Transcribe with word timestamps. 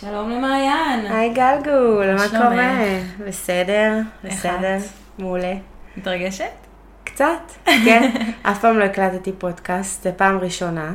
שלום 0.00 0.30
למעיין. 0.30 1.06
היי 1.06 1.34
גלגול, 1.34 2.14
מה? 2.14 2.28
קורה? 2.28 2.78
בסדר, 3.26 3.98
בסדר? 4.24 4.76
מעולה. 5.18 5.54
מתרגשת? 5.96 6.50
קצת, 7.04 7.40
כן. 7.64 8.10
אף 8.50 8.60
פעם 8.60 8.78
לא 8.78 8.84
הקלטתי 8.84 9.32
פודקאסט, 9.38 10.02
זו 10.02 10.10
פעם 10.16 10.38
ראשונה. 10.38 10.92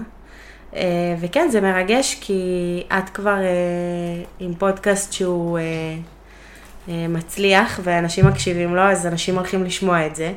אה, 0.75 1.15
וכן, 1.19 1.47
זה 1.49 1.61
מרגש 1.61 2.17
כי 2.21 2.83
את 2.97 3.09
כבר 3.09 3.37
אה, 3.41 4.23
עם 4.39 4.53
פודקאסט 4.53 5.13
שהוא 5.13 5.59
אה, 5.59 7.07
מצליח 7.09 7.79
ואנשים 7.83 8.27
מקשיבים 8.27 8.75
לו, 8.75 8.81
אז 8.81 9.07
אנשים 9.07 9.35
הולכים 9.35 9.63
לשמוע 9.63 10.05
את 10.05 10.15
זה. 10.15 10.33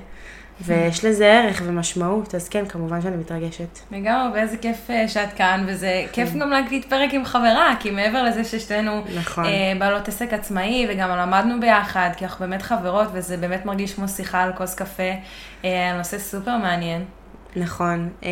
ויש 0.61 1.05
לזה 1.05 1.27
ערך 1.27 1.63
ומשמעות, 1.67 2.35
אז 2.35 2.49
כן, 2.49 2.67
כמובן 2.67 3.03
שאני 3.03 3.17
מתרגשת. 3.17 3.79
לגמרי, 3.91 4.29
ואיזה 4.35 4.57
כיף 4.57 4.91
אה, 4.91 5.09
שאת 5.09 5.33
כאן, 5.33 5.65
וזה 5.69 6.05
כיף 6.13 6.33
גם 6.33 6.51
להקליט 6.51 6.85
פרק 6.85 7.15
עם 7.15 7.25
חברה, 7.25 7.75
כי 7.81 7.91
מעבר 7.91 8.23
לזה 8.23 8.45
ששתינו 8.45 9.03
נכון. 9.17 9.45
אה, 9.45 9.73
בעלות 9.79 10.09
עסק 10.09 10.33
עצמאי, 10.33 10.87
וגם 10.91 11.11
למדנו 11.11 11.61
ביחד, 11.61 12.11
כי 12.17 12.25
אנחנו 12.25 12.47
באמת 12.47 12.63
חברות, 12.63 13.09
וזה 13.13 13.37
באמת 13.37 13.67
מרגיש 13.67 13.95
כמו 13.95 14.09
שיחה 14.09 14.43
על 14.43 14.53
כוס 14.53 14.75
קפה, 14.75 15.13
אה, 15.65 15.95
נושא 15.99 16.19
סופר 16.19 16.57
מעניין. 16.57 17.05
נכון. 17.57 18.09
אה, 18.25 18.31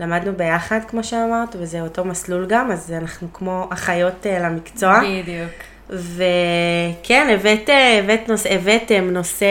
למדנו 0.00 0.32
ביחד, 0.36 0.80
כמו 0.88 1.04
שאמרת, 1.04 1.56
וזה 1.58 1.80
אותו 1.80 2.04
מסלול 2.04 2.46
גם, 2.46 2.70
אז 2.70 2.92
אנחנו 2.92 3.32
כמו 3.32 3.68
אחיות 3.72 4.26
אה, 4.26 4.38
למקצוע. 4.38 5.00
בדיוק. 5.00 5.50
וכן, 5.90 7.28
הבאת, 7.34 7.70
הבאת 7.98 8.28
נוש... 8.28 8.46
הבאתם 8.46 9.10
נושא 9.10 9.46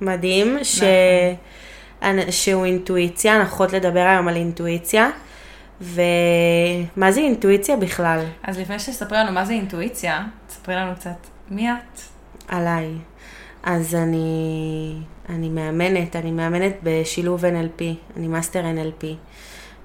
מדהים, 0.00 0.58
ש... 0.62 0.82
נכון. 2.02 2.30
שהוא 2.30 2.64
אינטואיציה, 2.64 3.36
הולכות 3.36 3.72
לדבר 3.72 4.00
היום 4.00 4.28
על 4.28 4.36
אינטואיציה. 4.36 5.10
ומה 5.80 7.12
זה 7.12 7.20
אינטואיציה 7.20 7.76
בכלל? 7.76 8.24
אז 8.42 8.58
לפני 8.58 8.78
שתספרי 8.78 9.18
לנו 9.18 9.32
מה 9.32 9.44
זה 9.44 9.52
אינטואיציה, 9.52 10.24
תספרי 10.46 10.74
לנו 10.74 10.94
קצת 10.94 11.16
מי 11.50 11.70
את. 11.70 12.00
עליי. 12.48 12.88
אז 13.62 13.94
אני, 13.94 14.92
אני 15.28 15.48
מאמנת, 15.48 16.16
אני 16.16 16.30
מאמנת 16.30 16.74
בשילוב 16.82 17.44
NLP, 17.44 17.82
אני 18.16 18.28
master 18.28 18.62
NLP. 18.62 19.04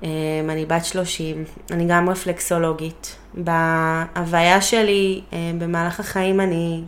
אמ, 0.03 0.09
אני 0.49 0.65
בת 0.65 0.85
30, 0.85 1.43
אני 1.71 1.85
גם 1.87 2.09
רפלקסולוגית. 2.09 3.15
בהוויה 3.33 4.61
שלי, 4.61 5.21
אמ, 5.33 5.59
במהלך 5.59 5.99
החיים 5.99 6.39
אני, 6.41 6.81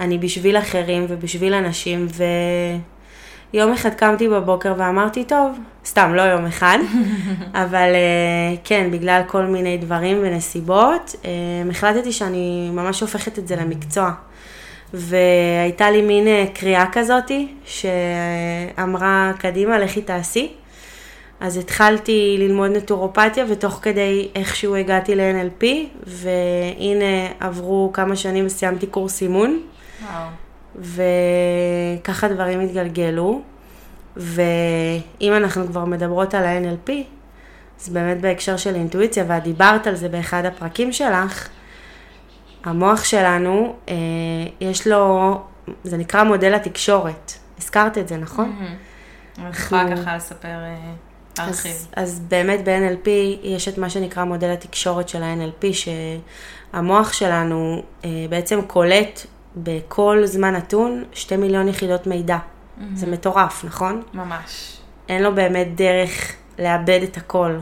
אני 0.00 0.18
בשביל 0.18 0.58
אחרים 0.58 1.06
ובשביל 1.08 1.54
אנשים, 1.54 2.06
ויום 3.52 3.72
אחד 3.72 3.94
קמתי 3.94 4.28
בבוקר 4.28 4.74
ואמרתי, 4.78 5.24
טוב, 5.24 5.58
סתם, 5.86 6.14
לא 6.14 6.22
יום 6.22 6.46
אחד, 6.46 6.78
אבל 7.62 7.94
אה, 7.94 8.56
כן, 8.64 8.90
בגלל 8.90 9.22
כל 9.26 9.42
מיני 9.42 9.78
דברים 9.78 10.18
ונסיבות, 10.22 11.14
אמ, 11.24 11.70
החלטתי 11.70 12.12
שאני 12.12 12.70
ממש 12.72 13.00
הופכת 13.00 13.38
את 13.38 13.48
זה 13.48 13.56
למקצוע. 13.56 14.12
והייתה 14.94 15.90
לי 15.90 16.02
מין 16.02 16.26
אה, 16.26 16.44
קריאה 16.54 16.86
כזאתי, 16.92 17.48
שאמרה, 17.64 19.32
קדימה, 19.38 19.78
לכי 19.78 20.02
תעשי. 20.02 20.52
אז 21.40 21.56
התחלתי 21.56 22.36
ללמוד 22.38 22.70
נטורופתיה, 22.70 23.44
ותוך 23.48 23.78
כדי 23.82 24.28
איכשהו 24.34 24.76
הגעתי 24.76 25.14
ל-NLP, 25.14 25.64
והנה 26.06 27.26
עברו 27.40 27.90
כמה 27.92 28.16
שנים 28.16 28.46
וסיימתי 28.46 28.86
קורס 28.86 29.22
אימון, 29.22 29.60
וואו. 30.02 30.28
וככה 32.00 32.28
דברים 32.28 32.60
התגלגלו. 32.60 33.42
ואם 34.18 35.32
אנחנו 35.36 35.66
כבר 35.66 35.84
מדברות 35.84 36.34
על 36.34 36.44
ה-NLP, 36.44 36.90
אז 37.80 37.88
באמת 37.88 38.20
בהקשר 38.20 38.56
של 38.56 38.74
אינטואיציה, 38.74 39.24
ואת 39.28 39.42
דיברת 39.42 39.86
על 39.86 39.94
זה 39.94 40.08
באחד 40.08 40.44
הפרקים 40.44 40.92
שלך, 40.92 41.48
המוח 42.64 43.04
שלנו, 43.04 43.76
אה, 43.88 43.94
יש 44.60 44.86
לו, 44.86 45.34
זה 45.84 45.96
נקרא 45.96 46.24
מודל 46.24 46.54
התקשורת. 46.54 47.32
הזכרת 47.58 47.98
את 47.98 48.08
זה, 48.08 48.16
נכון? 48.16 48.56
אני 49.38 49.50
יכולה 49.50 49.96
ככה 49.96 50.16
לספר, 50.16 50.48
אה, 50.48 50.76
להרחיב. 51.38 51.72
אז, 51.72 51.88
אז 51.96 52.20
באמת 52.20 52.64
ב-NLP 52.64 53.08
יש 53.42 53.68
את 53.68 53.78
מה 53.78 53.90
שנקרא 53.90 54.24
מודל 54.24 54.50
התקשורת 54.50 55.08
של 55.08 55.22
ה-NLP, 55.22 55.66
שהמוח 56.72 57.12
שלנו 57.12 57.82
אה, 58.04 58.10
בעצם 58.28 58.62
קולט 58.62 59.26
בכל 59.62 60.22
זמן 60.24 60.54
נתון 60.54 61.04
שתי 61.12 61.36
מיליון 61.36 61.68
יחידות 61.68 62.06
מידע. 62.06 62.38
זה 62.94 63.06
מטורף, 63.06 63.64
נכון? 63.64 64.02
ממש. 64.14 64.78
אין 65.08 65.22
לו 65.22 65.34
באמת 65.34 65.74
דרך 65.74 66.32
לאבד 66.58 67.00
את 67.02 67.16
הכל. 67.16 67.58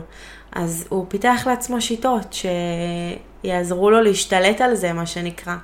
אז 0.51 0.85
הוא 0.89 1.05
פיתח 1.09 1.43
לעצמו 1.45 1.81
שיטות 1.81 2.35
שיעזרו 3.43 3.89
לו 3.89 4.01
להשתלט 4.01 4.61
על 4.61 4.75
זה, 4.75 4.93
מה 4.93 5.05
שנקרא. 5.05 5.55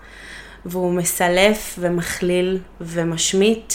והוא 0.65 0.93
מסלף 0.93 1.75
ומכליל 1.79 2.59
ומשמיט 2.81 3.73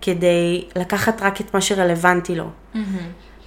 כדי 0.00 0.64
לקחת 0.76 1.22
רק 1.22 1.40
את 1.40 1.54
מה 1.54 1.60
שרלוונטי 1.60 2.34
לו. 2.34 2.50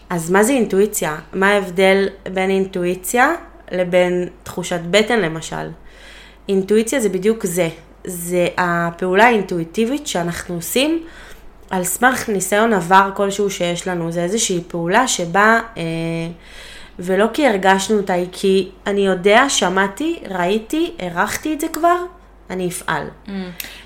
אז 0.10 0.32
מה 0.32 0.44
זה 0.44 0.54
אינטואיציה? 0.54 1.18
מה 1.34 1.50
ההבדל 1.50 2.08
בין 2.34 2.50
אינטואיציה 2.50 3.32
לבין 3.72 4.28
תחושת 4.44 4.80
בטן 4.92 5.20
למשל? 5.20 5.70
אינטואיציה 6.50 7.00
זה 7.00 7.10
בדיוק 7.10 7.46
זה. 7.46 7.70
זה 8.08 8.48
הפעולה 8.58 9.26
האינטואיטיבית 9.26 10.08
שאנחנו 10.08 10.56
עושים 10.56 11.04
על 11.70 11.84
סמך 11.84 12.30
ניסיון 12.30 12.74
עבר 12.74 13.12
כלשהו 13.16 13.50
שיש 13.50 13.88
לנו. 13.88 14.12
זה 14.12 14.24
איזושהי 14.24 14.64
פעולה 14.68 15.08
שבה, 15.08 15.60
אה, 15.78 15.84
ולא 17.00 17.26
כי 17.34 17.48
הרגשנו 17.48 17.98
אותה, 17.98 18.14
היא 18.14 18.28
כי 18.32 18.70
אני 18.88 19.06
יודע, 19.06 19.50
שמעתי, 19.50 20.20
ראיתי, 20.30 20.92
הערכתי 21.00 21.54
את 21.54 21.62
זה 21.62 21.68
כבר, 21.68 21.96
אני 22.50 22.68
אפעל. 22.68 23.08
Mm. 23.28 23.30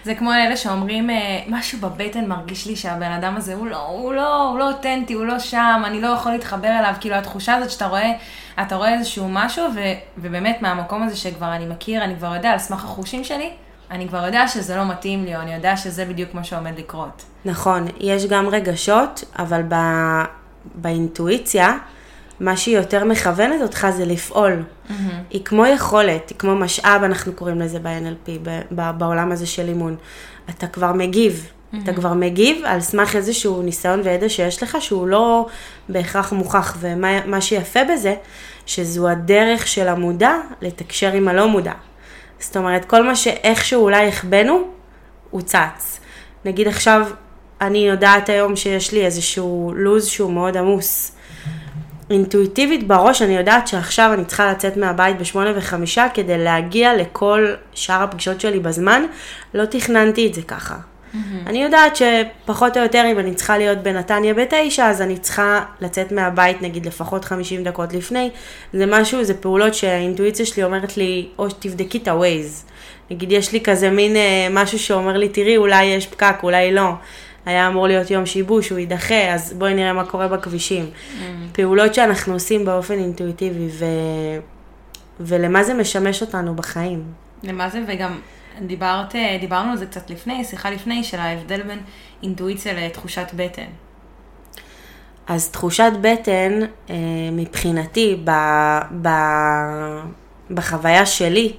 זה 0.03 0.15
כמו 0.15 0.33
אלה 0.33 0.57
שאומרים, 0.57 1.09
אה, 1.09 1.39
משהו 1.47 1.79
בבטן 1.79 2.25
מרגיש 2.25 2.67
לי 2.67 2.75
שהבן 2.75 3.11
אדם 3.11 3.35
הזה 3.37 3.53
הוא 3.53 3.67
לא, 3.67 3.85
הוא 3.87 4.13
לא, 4.13 4.43
הוא 4.43 4.59
לא 4.59 4.67
אותנטי, 4.67 5.13
הוא 5.13 5.25
לא 5.25 5.39
שם, 5.39 5.81
אני 5.85 6.01
לא 6.01 6.07
יכול 6.07 6.31
להתחבר 6.31 6.79
אליו, 6.79 6.93
כאילו 6.99 7.15
התחושה 7.15 7.55
הזאת 7.55 7.71
שאתה 7.71 7.87
רואה, 7.87 8.11
אתה 8.61 8.75
רואה 8.75 8.93
איזשהו 8.93 9.29
משהו, 9.29 9.65
ו, 9.75 9.79
ובאמת 10.17 10.61
מהמקום 10.61 11.03
הזה 11.03 11.15
שכבר 11.15 11.55
אני 11.55 11.65
מכיר, 11.65 12.03
אני 12.03 12.15
כבר 12.15 12.35
יודע 12.35 12.49
על 12.49 12.59
סמך 12.59 12.83
החושים 12.83 13.23
שלי, 13.23 13.49
אני 13.91 14.07
כבר 14.07 14.25
יודע 14.25 14.47
שזה 14.47 14.75
לא 14.75 14.87
מתאים 14.87 15.25
לי, 15.25 15.35
או 15.35 15.41
אני 15.41 15.53
יודע 15.53 15.77
שזה 15.77 16.05
בדיוק 16.05 16.33
מה 16.33 16.43
שעומד 16.43 16.77
לקרות. 16.77 17.23
נכון, 17.45 17.87
יש 17.99 18.25
גם 18.25 18.47
רגשות, 18.47 19.23
אבל 19.39 19.61
ב... 19.67 19.75
באינטואיציה, 20.75 21.77
מה 22.39 22.57
שהיא 22.57 22.77
יותר 22.77 23.03
מכוונת 23.03 23.61
אותך 23.61 23.87
זה 23.97 24.05
לפעול. 24.05 24.63
Mm-hmm. 24.63 24.93
היא 25.29 25.45
כמו 25.45 25.65
יכולת, 25.65 26.29
היא 26.29 26.37
כמו 26.37 26.55
משאב, 26.55 27.03
אנחנו 27.03 27.33
קוראים 27.33 27.61
לזה 27.61 27.79
ב-NLP, 27.79 28.29
ב- 28.43 28.61
ב- 28.71 28.97
בעולם 28.97 29.31
הזה 29.31 29.45
של 29.45 29.67
אימון. 29.67 29.95
אתה 30.49 30.67
כבר 30.67 30.93
מגיב, 30.93 31.47
mm-hmm. 31.47 31.77
אתה 31.83 31.93
כבר 31.93 32.13
מגיב 32.13 32.65
על 32.65 32.81
סמך 32.81 33.15
איזשהו 33.15 33.61
ניסיון 33.61 34.01
וידע 34.03 34.29
שיש 34.29 34.63
לך, 34.63 34.77
שהוא 34.79 35.07
לא 35.07 35.47
בהכרח 35.89 36.33
מוכח. 36.33 36.77
ומה 36.79 37.25
מה 37.25 37.41
שיפה 37.41 37.79
בזה, 37.93 38.15
שזו 38.65 39.09
הדרך 39.09 39.67
של 39.67 39.87
המודע 39.87 40.33
לתקשר 40.61 41.11
עם 41.11 41.27
הלא 41.27 41.47
מודע. 41.47 41.73
זאת 42.39 42.57
אומרת, 42.57 42.85
כל 42.85 43.03
מה 43.03 43.15
שאיכשהו 43.15 43.83
אולי 43.83 44.07
החבאנו, 44.07 44.63
הוא 45.29 45.41
צץ. 45.41 45.99
נגיד 46.45 46.67
עכשיו, 46.67 47.07
אני 47.61 47.87
יודעת 47.87 48.29
היום 48.29 48.55
שיש 48.55 48.91
לי 48.91 49.05
איזשהו 49.05 49.73
לו"ז 49.75 50.07
שהוא 50.07 50.31
מאוד 50.31 50.57
עמוס. 50.57 51.11
אינטואיטיבית 52.09 52.87
בראש 52.87 53.21
אני 53.21 53.37
יודעת 53.37 53.67
שעכשיו 53.67 54.13
אני 54.13 54.25
צריכה 54.25 54.51
לצאת 54.51 54.77
מהבית 54.77 55.17
בשמונה 55.17 55.51
וחמישה 55.55 56.07
כדי 56.13 56.37
להגיע 56.37 56.95
לכל 56.95 57.47
שאר 57.73 58.03
הפגישות 58.03 58.41
שלי 58.41 58.59
בזמן. 58.59 59.03
לא 59.53 59.65
תכננתי 59.65 60.27
את 60.27 60.33
זה 60.33 60.41
ככה. 60.41 60.75
Mm-hmm. 61.13 61.49
אני 61.49 61.63
יודעת 61.63 61.95
שפחות 61.95 62.77
או 62.77 62.83
יותר 62.83 63.03
אם 63.11 63.19
אני 63.19 63.35
צריכה 63.35 63.57
להיות 63.57 63.77
בנתניה 63.77 64.33
בתשע, 64.33 64.89
אז 64.89 65.01
אני 65.01 65.17
צריכה 65.17 65.65
לצאת 65.81 66.11
מהבית 66.11 66.61
נגיד 66.61 66.85
לפחות 66.85 67.25
50 67.25 67.63
דקות 67.63 67.93
לפני. 67.93 68.29
זה 68.73 68.85
משהו, 68.85 69.23
זה 69.23 69.33
פעולות 69.33 69.73
שהאינטואיציה 69.73 70.45
שלי 70.45 70.63
אומרת 70.63 70.97
לי, 70.97 71.27
או 71.39 71.47
תבדקי 71.59 71.97
את 71.97 72.07
ה-Waze. 72.07 72.71
נגיד 73.11 73.31
יש 73.31 73.51
לי 73.51 73.61
כזה 73.61 73.89
מין 73.89 74.15
אה, 74.15 74.47
משהו 74.51 74.79
שאומר 74.79 75.17
לי, 75.17 75.29
תראי, 75.29 75.57
אולי 75.57 75.85
יש 75.85 76.07
פקק, 76.07 76.35
אולי 76.43 76.73
לא. 76.73 76.91
היה 77.45 77.67
אמור 77.67 77.87
להיות 77.87 78.11
יום 78.11 78.25
שיבוש, 78.25 78.69
הוא 78.69 78.79
יידחה, 78.79 79.33
אז 79.33 79.53
בואי 79.53 79.73
נראה 79.73 79.93
מה 79.93 80.05
קורה 80.05 80.27
בכבישים. 80.27 80.85
Mm. 80.85 81.23
פעולות 81.53 81.93
שאנחנו 81.93 82.33
עושים 82.33 82.65
באופן 82.65 82.93
אינטואיטיבי, 82.93 83.67
ו... 83.69 83.85
ולמה 85.19 85.63
זה 85.63 85.73
משמש 85.73 86.21
אותנו 86.21 86.55
בחיים. 86.55 87.03
למה 87.43 87.69
זה, 87.69 87.81
וגם 87.87 88.19
דיברת, 88.61 89.15
אה, 89.15 89.37
דיברנו 89.39 89.71
על 89.71 89.77
זה 89.77 89.85
קצת 89.85 90.09
לפני, 90.09 90.43
שיחה 90.43 90.69
לפני, 90.69 91.03
של 91.03 91.19
ההבדל 91.19 91.61
בין 91.61 91.79
אינטואיציה 92.23 92.73
לתחושת 92.73 93.27
בטן. 93.35 93.67
אז 95.27 95.49
תחושת 95.49 95.91
בטן, 96.01 96.59
אה, 96.89 96.95
מבחינתי, 97.31 98.21
ב, 98.23 98.31
ב, 99.01 99.09
בחוויה 100.51 101.05
שלי, 101.05 101.53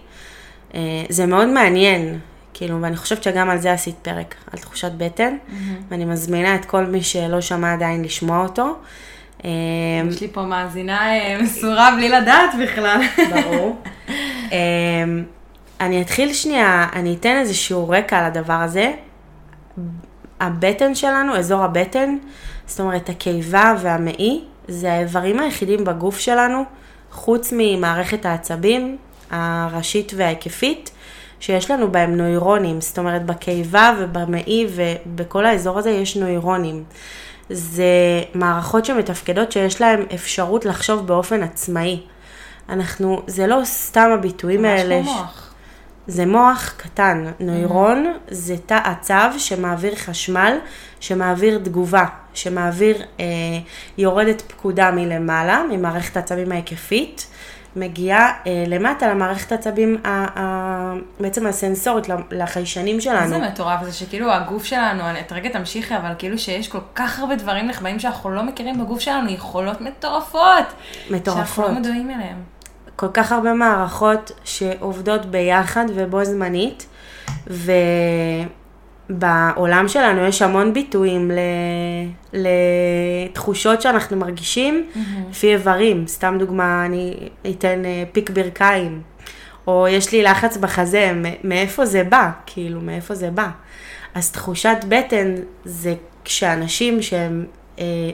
אה, 0.74 0.80
זה 1.08 1.26
מאוד 1.26 1.48
מעניין, 1.48 2.18
כאילו, 2.54 2.82
ואני 2.82 2.96
חושבת 2.96 3.22
שגם 3.22 3.50
על 3.50 3.58
זה 3.58 3.72
עשית 3.72 3.96
פרק, 4.02 4.34
על 4.52 4.58
תחושת 4.58 4.92
בטן, 4.96 5.36
mm-hmm. 5.36 5.52
ואני 5.88 6.04
מזמינה 6.04 6.54
את 6.54 6.64
כל 6.64 6.84
מי 6.84 7.02
שלא 7.02 7.40
שמע 7.40 7.72
עדיין 7.72 8.04
לשמוע 8.04 8.42
אותו. 8.42 8.76
יש 10.08 10.20
לי 10.20 10.28
פה 10.32 10.42
מאזינה 10.42 11.00
מסורה 11.42 11.90
בלי 11.96 12.08
לדעת 12.08 12.50
בכלל. 12.62 13.00
ברור. 13.30 13.82
אני 15.80 16.02
אתחיל 16.02 16.32
שנייה, 16.32 16.86
אני 16.92 17.16
אתן 17.20 17.36
איזשהו 17.36 17.88
רקע 17.88 18.18
על 18.18 18.24
הדבר 18.24 18.52
הזה. 18.52 18.92
הבטן 20.40 20.94
שלנו, 20.94 21.36
אזור 21.36 21.62
הבטן, 21.62 22.16
זאת 22.66 22.80
אומרת 22.80 23.08
הקיבה 23.08 23.74
והמעי, 23.80 24.44
זה 24.68 24.92
האיברים 24.92 25.40
היחידים 25.40 25.84
בגוף 25.84 26.18
שלנו, 26.18 26.64
חוץ 27.12 27.52
ממערכת 27.56 28.26
העצבים 28.26 28.96
הראשית 29.30 30.12
וההיקפית, 30.16 30.90
שיש 31.40 31.70
לנו 31.70 31.92
בהם 31.92 32.16
נוירונים, 32.16 32.80
זאת 32.80 32.98
אומרת 32.98 33.26
בקיבה 33.26 33.94
ובמעי 33.98 34.66
ובכל 34.74 35.46
האזור 35.46 35.78
הזה 35.78 35.90
יש 35.90 36.16
נוירונים. 36.16 36.84
זה 37.50 37.84
מערכות 38.34 38.84
שמתפקדות 38.84 39.52
שיש 39.52 39.80
להן 39.80 40.02
אפשרות 40.14 40.64
לחשוב 40.64 41.06
באופן 41.06 41.42
עצמאי. 41.42 42.00
אנחנו, 42.68 43.22
זה 43.26 43.46
לא 43.46 43.60
סתם 43.64 44.10
הביטויים 44.14 44.64
האלה. 44.64 44.96
ממש 44.96 45.06
כמו 45.06 45.16
מוח. 45.16 45.49
זה 46.06 46.26
מוח 46.26 46.74
קטן. 46.76 47.24
נוירון 47.40 48.06
mm-hmm. 48.06 48.34
זה 48.34 48.56
תא 48.66 48.80
עצב 48.84 49.30
שמעביר 49.38 49.94
חשמל, 49.94 50.58
שמעביר 51.00 51.58
תגובה, 51.58 52.04
שמעביר, 52.34 53.02
אה, 53.20 53.24
יורדת 53.98 54.42
פקודה 54.42 54.90
מלמעלה, 54.90 55.62
ממערכת 55.70 56.16
העצבים 56.16 56.52
ההיקפית, 56.52 57.26
מגיעה 57.76 58.32
אה, 58.46 58.64
למטה 58.66 59.08
למערכת 59.08 59.52
העצבים, 59.52 59.96
ה, 60.04 60.08
ה, 60.40 60.94
בעצם 61.20 61.46
הסנסורית, 61.46 62.06
לחיישנים 62.30 63.00
שלנו. 63.00 63.28
זה 63.28 63.38
מטורף, 63.38 63.84
זה 63.84 63.92
שכאילו 63.92 64.32
הגוף 64.32 64.64
שלנו, 64.64 65.02
את 65.20 65.32
רגע 65.32 65.48
תמשיכי, 65.48 65.96
אבל 65.96 66.12
כאילו 66.18 66.38
שיש 66.38 66.68
כל 66.68 66.78
כך 66.94 67.18
הרבה 67.18 67.36
דברים 67.36 67.66
נחבאים 67.66 67.98
שאנחנו 67.98 68.30
לא 68.30 68.42
מכירים 68.42 68.84
בגוף 68.84 69.00
שלנו, 69.00 69.30
יכולות 69.30 69.80
מטורפות. 69.80 70.66
מטורפות. 71.10 71.34
שאנחנו 71.46 71.62
לא 71.62 71.70
מודעים 71.70 72.10
אליהן. 72.10 72.36
כל 73.00 73.08
כך 73.12 73.32
הרבה 73.32 73.54
מערכות 73.54 74.32
שעובדות 74.44 75.26
ביחד 75.26 75.84
ובו 75.94 76.24
זמנית, 76.24 76.86
ובעולם 79.10 79.88
שלנו 79.88 80.20
יש 80.20 80.42
המון 80.42 80.72
ביטויים 80.72 81.30
לתחושות 82.32 83.82
שאנחנו 83.82 84.16
מרגישים 84.16 84.86
mm-hmm. 84.94 84.98
לפי 85.30 85.52
איברים. 85.52 86.06
סתם 86.06 86.36
דוגמה, 86.38 86.86
אני 86.86 87.28
אתן 87.50 87.84
אה, 87.84 88.04
פיק 88.12 88.30
ברכיים, 88.30 89.02
או 89.66 89.88
יש 89.88 90.12
לי 90.12 90.22
לחץ 90.22 90.56
בחזה, 90.56 91.12
מאיפה 91.44 91.86
זה 91.86 92.04
בא? 92.04 92.30
כאילו, 92.46 92.80
מאיפה 92.80 93.14
זה 93.14 93.30
בא? 93.30 93.48
אז 94.14 94.32
תחושת 94.32 94.76
בטן 94.88 95.34
זה 95.64 95.94
כשאנשים 96.24 97.02
שהם 97.02 97.44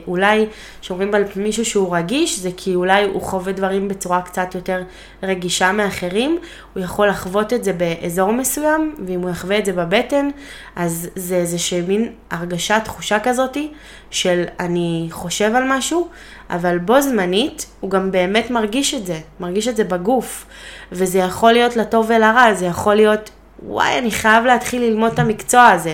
אולי 0.07 0.45
שאומרים 0.81 1.15
על 1.15 1.23
מישהו 1.35 1.65
שהוא 1.65 1.95
רגיש, 1.95 2.39
זה 2.39 2.49
כי 2.57 2.75
אולי 2.75 3.03
הוא 3.03 3.21
חווה 3.21 3.53
דברים 3.53 3.87
בצורה 3.87 4.21
קצת 4.21 4.55
יותר 4.55 4.83
רגישה 5.23 5.71
מאחרים, 5.71 6.39
הוא 6.73 6.83
יכול 6.83 7.07
לחוות 7.07 7.53
את 7.53 7.63
זה 7.63 7.73
באזור 7.73 8.31
מסוים, 8.31 8.95
ואם 9.07 9.21
הוא 9.21 9.29
יחווה 9.29 9.57
את 9.57 9.65
זה 9.65 9.73
בבטן, 9.73 10.29
אז 10.75 11.09
זה 11.15 11.35
איזה 11.35 11.57
מין 11.87 12.11
הרגשה, 12.31 12.79
תחושה 12.79 13.19
כזאתי, 13.19 13.71
של 14.11 14.43
אני 14.59 15.07
חושב 15.11 15.55
על 15.55 15.63
משהו, 15.67 16.07
אבל 16.49 16.77
בו 16.77 17.01
זמנית 17.01 17.65
הוא 17.79 17.91
גם 17.91 18.11
באמת 18.11 18.51
מרגיש 18.51 18.93
את 18.93 19.05
זה, 19.05 19.19
מרגיש 19.39 19.67
את 19.67 19.75
זה 19.75 19.83
בגוף, 19.83 20.45
וזה 20.91 21.19
יכול 21.19 21.51
להיות 21.51 21.75
לטוב 21.75 22.05
ולרע, 22.09 22.53
זה 22.53 22.65
יכול 22.65 22.95
להיות, 22.95 23.29
וואי, 23.65 23.99
אני 23.99 24.11
חייב 24.11 24.45
להתחיל 24.45 24.81
ללמוד 24.81 25.11
את 25.11 25.19
המקצוע 25.19 25.67
הזה. 25.67 25.93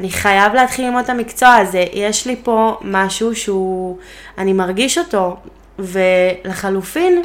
אני 0.00 0.10
חייב 0.10 0.54
להתחיל 0.54 0.84
ללמוד 0.84 1.04
את 1.04 1.10
המקצוע 1.10 1.54
הזה, 1.54 1.84
יש 1.92 2.26
לי 2.26 2.36
פה 2.42 2.78
משהו 2.82 3.36
שהוא, 3.36 3.96
אני 4.38 4.52
מרגיש 4.52 4.98
אותו, 4.98 5.36
ולחלופין, 5.78 7.22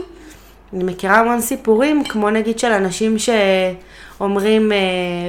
אני 0.74 0.84
מכירה 0.84 1.20
המון 1.20 1.42
סיפורים, 1.42 2.04
כמו 2.04 2.30
נגיד 2.30 2.60
של 2.60 2.72
אנשים 2.72 3.16
שאומרים, 3.20 4.72
אה, 4.72 4.78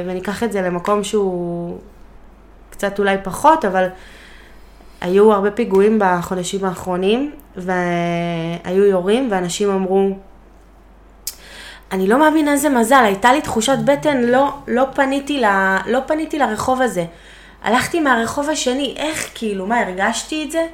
וניקח 0.06 0.43
את 0.43 0.52
זה 0.52 0.62
למקום 0.62 1.04
שהוא 1.04 1.78
קצת 2.70 2.98
אולי 2.98 3.16
פחות, 3.22 3.64
אבל 3.64 3.87
היו 5.00 5.32
הרבה 5.32 5.50
פיגועים 5.50 5.99
בחודשים 6.00 6.64
האחרונים, 6.64 7.31
והיו 7.56 8.84
יורים, 8.84 9.28
ואנשים 9.31 9.70
אמרו, 9.70 10.10
אני 11.92 12.08
לא 12.08 12.19
מאמינה 12.19 12.52
איזה 12.52 12.69
מזל, 12.69 13.02
הייתה 13.04 13.32
לי 13.32 13.40
תחושת 13.40 13.78
בטן, 13.84 14.22
לא, 14.22 14.54
לא, 14.69 14.84
פניתי, 14.94 15.40
ל, 15.40 15.46
לא 15.87 15.99
פניתי 16.06 16.38
לרחוב 16.38 16.82
הזה. 16.82 17.04
הלכתי 17.66 18.00
מהרחוב 18.00 18.50
השני, 18.50 18.94
איך 18.96 19.30
כאילו, 19.34 19.66
מה, 19.66 19.80
הרגשתי 19.80 20.44
את 20.44 20.50
זה? 20.50 20.66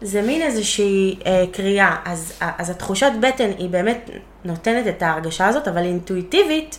זה 0.00 0.22
מין 0.22 0.42
איזושהי 0.42 1.18
אה, 1.26 1.44
קריאה. 1.52 1.96
אז, 2.04 2.38
אז 2.40 2.70
התחושת 2.70 3.10
בטן 3.20 3.50
היא 3.58 3.68
באמת 3.68 4.10
נותנת 4.44 4.86
את 4.86 5.02
ההרגשה 5.02 5.46
הזאת, 5.46 5.68
אבל 5.68 5.82
אינטואיטיבית 5.82 6.78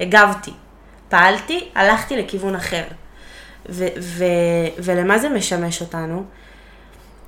הגבתי. 0.00 0.50
פעלתי, 1.08 1.68
הלכתי 1.74 2.16
לכיוון 2.16 2.54
אחר. 2.54 2.82
ו, 3.68 3.86
ו, 4.00 4.24
ולמה 4.78 5.18
זה 5.18 5.28
משמש 5.28 5.80
אותנו? 5.80 6.24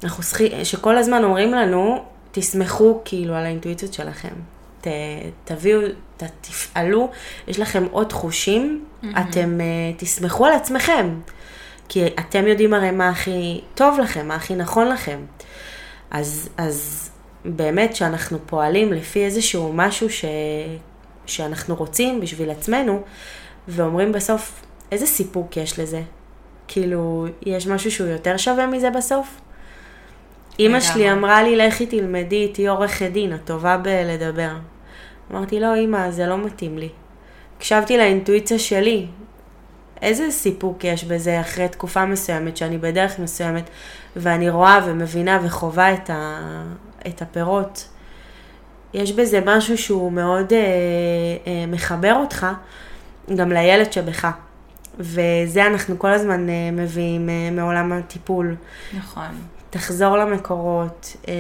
אנחנו 0.05 0.23
צריכים, 0.23 0.65
שכל 0.65 0.97
הזמן 0.97 1.25
אומרים 1.25 1.55
לנו, 1.55 2.05
תסמכו 2.33 3.01
כאילו 3.05 3.35
על 3.35 3.45
האינטואיציות 3.45 3.93
שלכם. 3.93 4.35
ת, 4.81 4.87
תביאו, 5.45 5.81
ת, 6.17 6.23
תפעלו, 6.41 7.11
יש 7.47 7.59
לכם 7.59 7.85
עוד 7.91 8.13
חושים, 8.13 8.85
mm-hmm. 8.85 9.07
אתם 9.21 9.59
uh, 9.61 10.01
תסמכו 10.01 10.47
על 10.47 10.53
עצמכם. 10.53 11.15
כי 11.89 12.07
אתם 12.07 12.47
יודעים 12.47 12.75
הרי 12.75 12.91
מה 12.91 13.09
הכי 13.09 13.61
טוב 13.75 13.99
לכם, 13.99 14.29
מה 14.29 14.35
הכי 14.35 14.55
נכון 14.55 14.89
לכם. 14.89 15.19
אז, 16.11 16.49
אז 16.57 17.11
באמת 17.45 17.97
שאנחנו 17.97 18.39
פועלים 18.47 18.93
לפי 18.93 19.25
איזשהו 19.25 19.73
משהו 19.73 20.11
ש, 20.11 20.25
שאנחנו 21.27 21.75
רוצים 21.75 22.21
בשביל 22.21 22.51
עצמנו, 22.51 23.03
ואומרים 23.69 24.13
בסוף, 24.13 24.63
איזה 24.93 25.07
סיפוק 25.07 25.57
יש 25.57 25.79
לזה? 25.79 26.03
כאילו, 26.69 27.27
יש 27.47 27.67
משהו 27.67 27.91
שהוא 27.91 28.09
יותר 28.09 28.37
שווה 28.37 28.67
מזה 28.67 28.91
בסוף? 28.91 29.41
אימא 30.59 30.81
שלי 30.81 31.13
אמרה 31.13 31.43
לי, 31.43 31.57
לכי 31.57 31.87
תלמדי, 31.87 32.49
תהיי 32.49 32.67
עורכת 32.67 33.11
דין, 33.13 33.35
את 33.35 33.41
טובה 33.45 33.77
בלדבר. 33.77 34.51
אמרתי, 35.33 35.61
לא, 35.61 35.75
אימא, 35.75 36.11
זה 36.11 36.27
לא 36.27 36.39
מתאים 36.39 36.79
לי. 36.79 36.89
הקשבתי 37.57 37.97
לאינטואיציה 37.99 38.59
שלי, 38.59 39.07
איזה 40.05 40.31
סיפוק 40.31 40.85
יש 40.85 41.05
בזה 41.05 41.41
אחרי 41.41 41.69
תקופה 41.69 42.05
מסוימת, 42.05 42.57
שאני 42.57 42.79
בדרך 42.79 43.19
מסוימת, 43.19 43.71
ואני 44.17 44.51
רואה 44.51 44.81
ומבינה 44.87 45.39
וחווה 45.45 45.95
את, 45.95 46.11
ה, 46.11 46.41
את 47.07 47.23
הפירות. 47.23 47.89
יש 48.95 49.13
בזה 49.13 49.41
משהו 49.47 49.79
שהוא 49.79 50.13
מאוד 50.13 50.53
אה, 50.53 50.59
אה, 51.47 51.67
מחבר 51.67 52.15
אותך 52.15 52.47
גם 53.37 53.53
לילד 53.53 53.93
שבך. 53.93 54.29
וזה 54.99 55.67
אנחנו 55.67 55.99
כל 55.99 56.11
הזמן 56.11 56.49
אה, 56.49 56.71
מביאים 56.73 57.29
אה, 57.29 57.51
מעולם 57.51 57.93
הטיפול. 57.93 58.57
נכון. 58.99 59.25
תחזור 59.71 60.17
למקורות, 60.17 61.17
אה, 61.29 61.35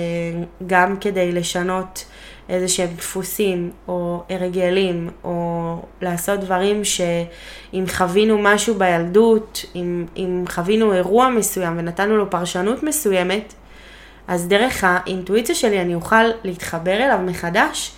גם 0.67 0.97
כדי 0.97 1.33
לשנות 1.33 2.05
איזה 2.49 2.69
שהם 2.69 2.89
דפוסים 2.97 3.71
או 3.89 4.23
הרגלים, 4.31 5.11
או 5.25 5.77
לעשות 6.03 6.41
דברים 6.41 6.85
שאם 6.85 7.85
חווינו 7.89 8.39
משהו 8.39 8.75
בילדות, 8.75 9.65
אם, 9.75 10.07
אם 10.17 10.45
חווינו 10.49 10.93
אירוע 10.93 11.29
מסוים 11.29 11.79
ונתנו 11.79 12.17
לו 12.17 12.31
פרשנות 12.31 12.83
מסוימת, 12.83 13.55
אז 14.29 14.49
דרך 14.49 14.85
האינטואיציה 14.85 15.55
שלי 15.55 15.81
אני 15.81 15.95
אוכל 15.95 16.25
להתחבר 16.45 16.97
אליו 16.97 17.19
מחדש, 17.27 17.93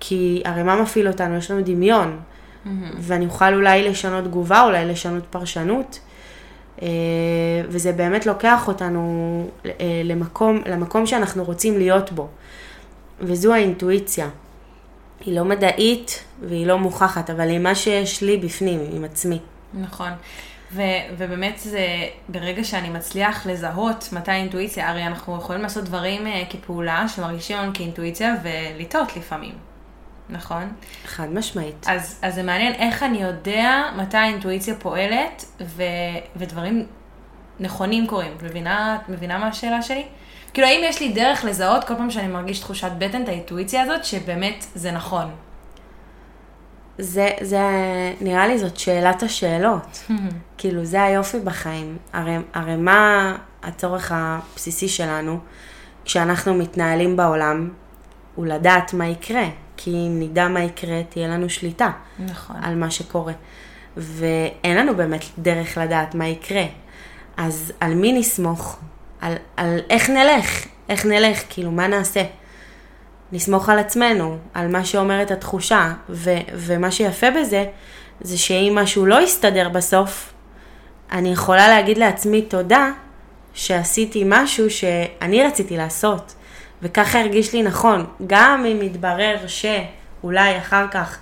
כי 0.00 0.42
הרי 0.44 0.62
מה 0.62 0.82
מפעיל 0.82 1.08
אותנו? 1.08 1.36
יש 1.36 1.50
לנו 1.50 1.60
דמיון. 1.64 2.18
Mm-hmm. 2.20 2.68
ואני 2.98 3.26
אוכל 3.26 3.54
אולי 3.54 3.88
לשנות 3.88 4.24
תגובה, 4.24 4.62
אולי 4.64 4.84
לשנות 4.84 5.22
פרשנות. 5.30 6.00
אה, 6.82 6.88
וזה 7.68 7.92
באמת 7.92 8.26
לוקח 8.26 8.68
אותנו 8.68 9.46
אה, 9.66 9.70
למקום, 10.04 10.62
למקום 10.66 11.06
שאנחנו 11.06 11.44
רוצים 11.44 11.78
להיות 11.78 12.12
בו. 12.12 12.28
וזו 13.20 13.54
האינטואיציה. 13.54 14.28
היא 15.20 15.36
לא 15.36 15.44
מדעית 15.44 16.24
והיא 16.40 16.66
לא 16.66 16.78
מוכחת, 16.78 17.30
אבל 17.30 17.48
היא 17.48 17.58
מה 17.58 17.74
שיש 17.74 18.22
לי 18.22 18.36
בפנים, 18.36 18.80
עם 18.92 19.04
עצמי. 19.04 19.38
נכון. 19.74 20.10
ו- 20.72 20.82
ובאמת 21.18 21.58
זה, 21.58 21.86
ברגע 22.28 22.64
שאני 22.64 22.90
מצליח 22.90 23.46
לזהות 23.46 24.08
מתי 24.12 24.30
אינטואיציה, 24.30 24.90
הרי 24.90 25.06
אנחנו 25.06 25.36
יכולים 25.36 25.62
לעשות 25.62 25.84
דברים 25.84 26.26
uh, 26.26 26.30
כפעולה 26.50 27.08
שמרגישים 27.08 27.56
לנו 27.58 27.72
כאינטואיציה 27.74 28.34
ולטעות 28.42 29.16
לפעמים, 29.16 29.54
נכון? 30.30 30.72
חד 31.04 31.28
משמעית. 31.32 31.86
אז, 31.88 32.18
אז 32.22 32.34
זה 32.34 32.42
מעניין 32.42 32.72
איך 32.72 33.02
אני 33.02 33.22
יודע 33.22 33.82
מתי 33.96 34.16
האינטואיציה 34.16 34.74
פועלת 34.74 35.44
ו- 35.60 35.82
ודברים 36.36 36.86
נכונים 37.60 38.06
קורים. 38.06 38.32
מבינה, 38.42 38.98
מבינה 39.08 39.38
מה 39.38 39.46
השאלה 39.46 39.82
שלי? 39.82 40.04
כאילו, 40.52 40.68
האם 40.68 40.80
יש 40.84 41.00
לי 41.00 41.12
דרך 41.12 41.44
לזהות 41.44 41.84
כל 41.84 41.94
פעם 41.94 42.10
שאני 42.10 42.28
מרגיש 42.28 42.60
תחושת 42.60 42.90
בטן, 42.98 43.22
את 43.22 43.28
האינטואיציה 43.28 43.82
הזאת, 43.82 44.04
שבאמת 44.04 44.66
זה 44.74 44.90
נכון? 44.90 45.30
זה, 46.98 47.30
זה, 47.40 47.60
נראה 48.20 48.46
לי 48.46 48.58
זאת 48.58 48.76
שאלת 48.76 49.22
השאלות. 49.22 50.04
כאילו, 50.58 50.84
זה 50.84 51.02
היופי 51.02 51.38
בחיים. 51.38 51.96
הרי, 52.12 52.36
הרי 52.54 52.76
מה 52.76 53.36
הצורך 53.62 54.12
הבסיסי 54.14 54.88
שלנו 54.88 55.38
כשאנחנו 56.04 56.54
מתנהלים 56.54 57.16
בעולם? 57.16 57.70
הוא 58.34 58.46
לדעת 58.46 58.94
מה 58.94 59.06
יקרה. 59.06 59.44
כי 59.76 59.90
אם 59.90 60.16
נדע 60.20 60.48
מה 60.48 60.62
יקרה, 60.62 61.02
תהיה 61.08 61.28
לנו 61.28 61.50
שליטה 61.50 61.90
נכון. 62.18 62.56
על 62.62 62.74
מה 62.74 62.90
שקורה. 62.90 63.32
ואין 63.96 64.76
לנו 64.76 64.96
באמת 64.96 65.24
דרך 65.38 65.78
לדעת 65.78 66.14
מה 66.14 66.28
יקרה. 66.28 66.64
אז 67.36 67.72
על 67.80 67.94
מי 67.94 68.12
נסמוך? 68.12 68.78
על, 69.20 69.34
על 69.56 69.80
איך 69.90 70.10
נלך? 70.10 70.66
איך 70.88 71.06
נלך? 71.06 71.42
כאילו, 71.48 71.70
מה 71.70 71.86
נעשה? 71.86 72.22
נסמוך 73.32 73.68
על 73.68 73.78
עצמנו, 73.78 74.38
על 74.54 74.68
מה 74.68 74.84
שאומרת 74.84 75.30
התחושה, 75.30 75.92
ו, 76.08 76.30
ומה 76.54 76.90
שיפה 76.90 77.30
בזה, 77.30 77.64
זה 78.20 78.38
שאם 78.38 78.72
משהו 78.74 79.06
לא 79.06 79.22
יסתדר 79.22 79.68
בסוף, 79.68 80.32
אני 81.12 81.32
יכולה 81.32 81.68
להגיד 81.68 81.98
לעצמי 81.98 82.42
תודה 82.42 82.90
שעשיתי 83.54 84.22
משהו 84.26 84.70
שאני 84.70 85.42
רציתי 85.44 85.76
לעשות, 85.76 86.34
וככה 86.82 87.20
הרגיש 87.20 87.52
לי 87.52 87.62
נכון, 87.62 88.06
גם 88.26 88.66
אם 88.66 88.82
יתברר 88.82 89.36
שאולי 89.46 90.58
אחר 90.58 90.86
כך 90.90 91.18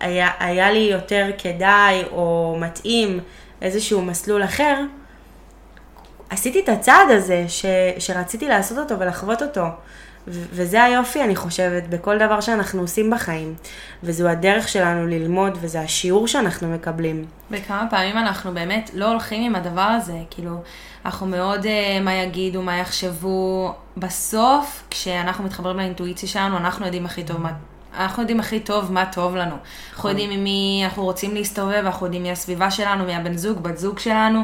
היה, 0.00 0.30
היה 0.38 0.70
לי 0.70 0.88
יותר 0.92 1.30
כדאי 1.38 2.02
או 2.10 2.56
מתאים 2.60 3.20
איזשהו 3.62 4.02
מסלול 4.02 4.44
אחר, 4.44 4.80
עשיתי 6.32 6.60
את 6.60 6.68
הצעד 6.68 7.10
הזה 7.10 7.44
ש, 7.48 7.64
שרציתי 7.98 8.48
לעשות 8.48 8.78
אותו 8.78 9.00
ולחוות 9.00 9.42
אותו. 9.42 9.64
ו- 10.28 10.46
וזה 10.50 10.82
היופי, 10.82 11.24
אני 11.24 11.36
חושבת, 11.36 11.88
בכל 11.88 12.18
דבר 12.18 12.40
שאנחנו 12.40 12.80
עושים 12.80 13.10
בחיים. 13.10 13.54
וזו 14.02 14.28
הדרך 14.28 14.68
שלנו 14.68 15.06
ללמוד, 15.06 15.58
וזה 15.60 15.80
השיעור 15.80 16.28
שאנחנו 16.28 16.68
מקבלים. 16.68 17.24
וכמה 17.50 17.86
פעמים 17.90 18.18
אנחנו 18.18 18.54
באמת 18.54 18.90
לא 18.94 19.08
הולכים 19.08 19.42
עם 19.44 19.54
הדבר 19.54 19.80
הזה, 19.80 20.18
כאילו, 20.30 20.62
אנחנו 21.04 21.26
מאוד, 21.26 21.64
uh, 21.64 21.68
מה 22.02 22.14
יגידו, 22.14 22.62
מה 22.62 22.78
יחשבו. 22.78 23.74
בסוף, 23.96 24.82
כשאנחנו 24.90 25.44
מתחברים 25.44 25.76
לאינטואיציה 25.76 26.28
שלנו, 26.28 26.56
אנחנו 26.56 26.84
יודעים 26.84 27.06
הכי 27.06 27.24
טוב 27.24 27.40
מה... 27.40 27.52
אנחנו 27.98 28.22
יודעים 28.22 28.40
הכי 28.40 28.60
טוב 28.60 28.92
מה 28.92 29.04
טוב 29.12 29.36
לנו. 29.36 29.56
אנחנו 29.94 30.08
יודעים 30.08 30.30
עם 30.30 30.44
מי 30.44 30.80
אנחנו 30.84 31.04
רוצים 31.04 31.34
להסתובב, 31.34 31.82
אנחנו 31.84 32.06
יודעים 32.06 32.22
מי 32.22 32.30
הסביבה 32.30 32.70
שלנו, 32.70 33.04
מי 33.04 33.14
הבן 33.14 33.36
זוג, 33.36 33.62
בת 33.62 33.78
זוג 33.78 33.98
שלנו. 33.98 34.42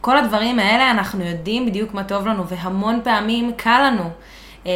כל 0.00 0.18
הדברים 0.18 0.58
האלה, 0.58 0.90
אנחנו 0.90 1.24
יודעים 1.24 1.66
בדיוק 1.66 1.94
מה 1.94 2.04
טוב 2.04 2.26
לנו, 2.26 2.46
והמון 2.46 3.00
פעמים 3.04 3.52
קל 3.56 3.90
לנו 3.90 4.10
אה, 4.66 4.72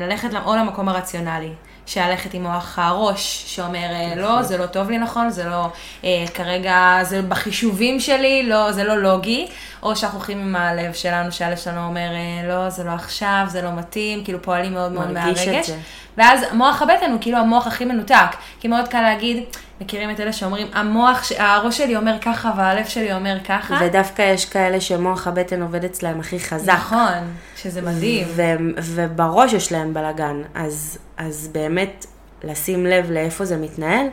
ללכת 0.00 0.28
או 0.44 0.56
למקום 0.56 0.88
הרציונלי. 0.88 1.52
שללכת 1.86 2.34
עם 2.34 2.42
מוח 2.42 2.78
הראש, 2.78 3.44
שאומר, 3.46 3.78
אה, 3.78 4.14
לא, 4.16 4.42
זה 4.42 4.58
לא 4.58 4.66
טוב 4.66 4.90
לי 4.90 4.98
נכון, 4.98 5.30
זה 5.30 5.44
לא, 5.44 5.68
אה, 6.04 6.24
כרגע, 6.34 6.98
זה 7.02 7.22
בחישובים 7.22 8.00
שלי, 8.00 8.42
לא, 8.42 8.72
זה 8.72 8.84
לא 8.84 8.98
לוגי, 8.98 9.48
או 9.82 9.96
שאנחנו 9.96 10.18
הולכים 10.18 10.38
עם 10.38 10.56
הלב 10.56 10.92
שלנו, 10.92 11.32
שהלב 11.32 11.56
שלנו 11.56 11.86
אומר, 11.86 12.08
אה, 12.14 12.48
לא, 12.48 12.70
זה 12.70 12.84
לא 12.84 12.90
עכשיו, 12.90 13.44
זה 13.48 13.62
לא 13.62 13.70
מתאים, 13.76 14.24
כאילו 14.24 14.42
פועלים 14.42 14.74
מאוד 14.74 14.92
מאוד 14.92 15.10
מהרגש. 15.10 15.70
ואז 16.18 16.40
מוח 16.52 16.82
הבטן 16.82 17.10
הוא 17.10 17.20
כאילו 17.20 17.38
המוח 17.38 17.66
הכי 17.66 17.84
מנותק, 17.84 18.36
כי 18.60 18.68
מאוד 18.68 18.88
קל 18.88 19.00
להגיד, 19.00 19.44
מכירים 19.80 20.10
את 20.10 20.20
אלה 20.20 20.32
שאומרים, 20.32 20.66
המוח, 20.72 21.32
הראש 21.38 21.78
שלי 21.78 21.96
אומר 21.96 22.16
ככה 22.20 22.52
והלב 22.56 22.86
שלי 22.86 23.12
אומר 23.12 23.36
ככה. 23.48 23.78
ודווקא 23.82 24.22
יש 24.22 24.44
כאלה 24.44 24.80
שמוח 24.80 25.26
הבטן 25.26 25.62
עובד 25.62 25.84
אצלהם 25.84 26.20
הכי 26.20 26.40
חזק. 26.40 26.72
נכון, 26.72 27.34
שזה 27.56 27.82
מדהים. 27.82 28.26
ו- 28.36 28.80
ובראש 28.82 29.52
יש 29.52 29.72
להם 29.72 29.94
בלאגן, 29.94 30.42
אז, 30.54 30.98
אז 31.16 31.48
באמת 31.52 32.06
לשים 32.44 32.86
לב 32.86 33.10
לאיפה 33.10 33.44
זה 33.44 33.56
מתנהל. 33.56 34.06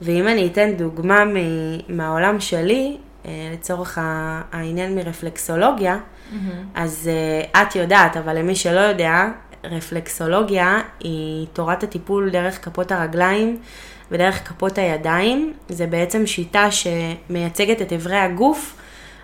ואם 0.00 0.28
אני 0.28 0.46
אתן 0.46 0.72
דוגמה 0.72 1.24
מ- 1.24 1.96
מהעולם 1.96 2.40
שלי, 2.40 2.96
אה, 3.26 3.30
לצורך 3.52 3.98
העניין 4.52 4.94
מרפלקסולוגיה, 4.94 5.96
mm-hmm. 5.96 6.36
אז 6.74 7.10
uh, 7.52 7.58
את 7.62 7.76
יודעת, 7.76 8.16
אבל 8.16 8.38
למי 8.38 8.56
שלא 8.56 8.80
יודע, 8.80 9.24
רפלקסולוגיה 9.70 10.80
היא 11.00 11.46
תורת 11.52 11.82
הטיפול 11.82 12.30
דרך 12.30 12.64
כפות 12.64 12.92
הרגליים 12.92 13.58
ודרך 14.10 14.48
כפות 14.48 14.78
הידיים. 14.78 15.52
זה 15.68 15.86
בעצם 15.86 16.26
שיטה 16.26 16.68
שמייצגת 16.70 17.82
את 17.82 17.92
אברי 17.92 18.16
הגוף 18.16 18.76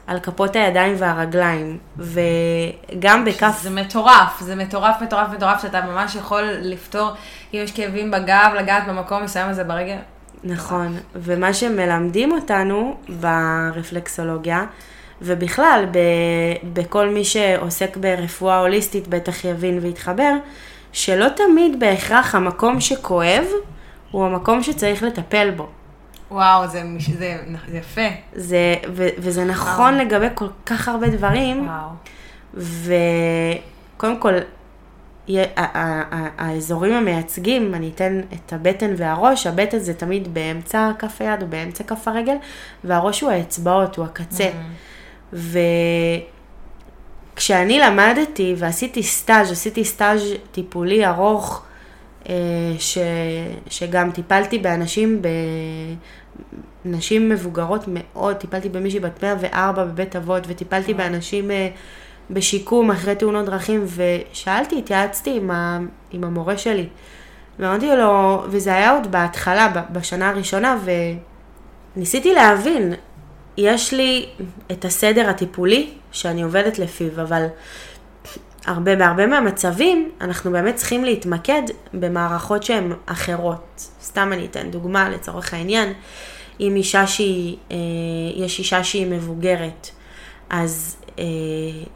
על 0.07 0.21
כפות 0.21 0.57
הידיים 0.57 0.95
והרגליים. 0.99 1.79
וגם 1.99 3.25
בכף... 3.25 3.59
זה 3.63 3.71
מטורף, 3.71 4.41
זה 4.41 4.57
מטורף, 4.57 5.03
מטורף, 5.03 5.29
מטורף, 5.33 5.63
שאתה 5.63 5.81
ממש 5.81 6.15
יכול 6.15 6.43
לפתור, 6.43 7.11
אם 7.55 7.59
יש 7.59 7.73
כאבים 7.73 8.11
בגב, 8.11 8.51
לגעת 8.59 8.89
במקום 8.89 9.23
מסוים 9.23 9.49
הזה 9.49 9.65
ברגע. 9.65 9.97
נכון, 10.45 10.97
ומה 11.15 11.55
שמלמדים 11.55 12.33
אותנו 12.33 12.97
ברפלקסולוגיה, 13.09 14.65
ובכלל, 15.23 15.85
ב, 15.91 15.99
בכל 16.73 17.09
מי 17.09 17.25
שעוסק 17.25 17.97
ברפואה 17.97 18.59
הוליסטית 18.59 19.09
בטח 19.09 19.45
יבין 19.45 19.79
ויתחבר, 19.83 20.33
שלא 20.93 21.27
תמיד 21.29 21.81
בהכרח 21.81 22.35
המקום 22.35 22.81
שכואב 22.81 23.45
הוא 24.11 24.27
המקום 24.27 24.63
שצריך 24.63 25.03
לטפל 25.03 25.51
בו. 25.51 25.69
וואו, 26.31 26.69
זה, 26.69 26.83
זה, 27.19 27.37
זה 27.69 27.79
יפה. 27.79 28.09
זה, 28.35 28.75
ו, 28.95 29.09
וזה 29.19 29.45
נכון 29.45 29.95
וואו. 29.95 30.05
לגבי 30.05 30.27
כל 30.35 30.49
כך 30.67 30.89
הרבה 30.89 31.09
דברים. 31.09 31.69
וואו. 31.69 31.89
וקודם 33.97 34.21
כל, 34.21 34.35
האזורים 36.39 36.93
המייצגים, 36.93 37.75
אני 37.75 37.91
אתן 37.95 38.21
את 38.35 38.53
הבטן 38.53 38.95
והראש, 38.97 39.47
הבטן 39.47 39.79
זה 39.79 39.95
תמיד 39.95 40.35
באמצע 40.35 40.91
כף 40.99 41.17
היד 41.21 41.43
או 41.43 41.47
באמצע 41.47 41.85
כף 41.85 42.09
הרגל, 42.09 42.37
והראש 42.85 43.21
הוא 43.21 43.31
האצבעות, 43.31 43.97
הוא 43.97 44.05
הקצה. 44.05 44.45
Mm-hmm. 44.45 45.00
וכשאני 47.37 47.79
למדתי 47.79 48.55
ועשיתי 48.59 49.03
סטאז', 49.03 49.51
עשיתי 49.51 49.85
סטאז' 49.85 50.23
טיפולי 50.53 51.07
ארוך, 51.07 51.63
אה, 52.29 52.35
ש... 52.79 52.99
שגם 53.69 54.11
טיפלתי 54.11 54.59
באנשים, 54.59 55.23
בנשים 56.85 57.29
מבוגרות 57.29 57.85
מאוד, 57.87 58.37
טיפלתי 58.37 58.69
במישהי 58.69 59.01
בת 59.01 59.25
104 59.25 59.85
בבית 59.85 60.17
אבות, 60.17 60.43
וטיפלתי 60.47 60.95
באנשים 60.95 61.51
אה, 61.51 61.69
בשיקום 62.31 62.91
אחרי 62.91 63.15
תאונות 63.15 63.47
דרכים, 63.47 63.85
ושאלתי, 63.87 64.79
התייעצתי 64.79 65.37
עם, 65.37 65.51
ה... 65.51 65.79
עם 66.11 66.25
המורה 66.25 66.59
שלי. 66.59 66.89
ואמרתי 67.59 67.87
לו, 67.97 68.43
וזה 68.49 68.75
היה 68.75 68.93
עוד 68.93 69.13
בהתחלה, 69.13 69.69
בשנה 69.93 70.29
הראשונה, 70.29 70.79
וניסיתי 71.97 72.35
להבין, 72.35 72.93
יש 73.61 73.95
לי 73.95 74.27
את 74.73 74.85
הסדר 74.85 75.29
הטיפולי 75.29 75.91
שאני 76.13 76.43
עובדת 76.43 76.79
לפיו, 76.79 77.23
אבל 77.23 77.47
הרבה, 78.67 78.97
בהרבה 78.97 79.27
מהמצבים 79.27 80.11
אנחנו 80.21 80.51
באמת 80.51 80.75
צריכים 80.75 81.05
להתמקד 81.05 81.63
במערכות 81.95 82.63
שהן 82.63 82.93
אחרות. 83.07 83.87
סתם 84.03 84.33
אני 84.33 84.45
אתן 84.45 84.71
דוגמה 84.71 85.09
לצורך 85.09 85.55
העניין, 85.55 85.93
אם 86.61 86.77
אישה 86.77 87.07
שהיא, 87.07 87.57
אה, 87.71 87.77
יש 88.35 88.59
אישה 88.59 88.85
שהיא 88.85 89.07
מבוגרת, 89.07 89.91
אז 90.51 90.97
אה, 91.19 91.25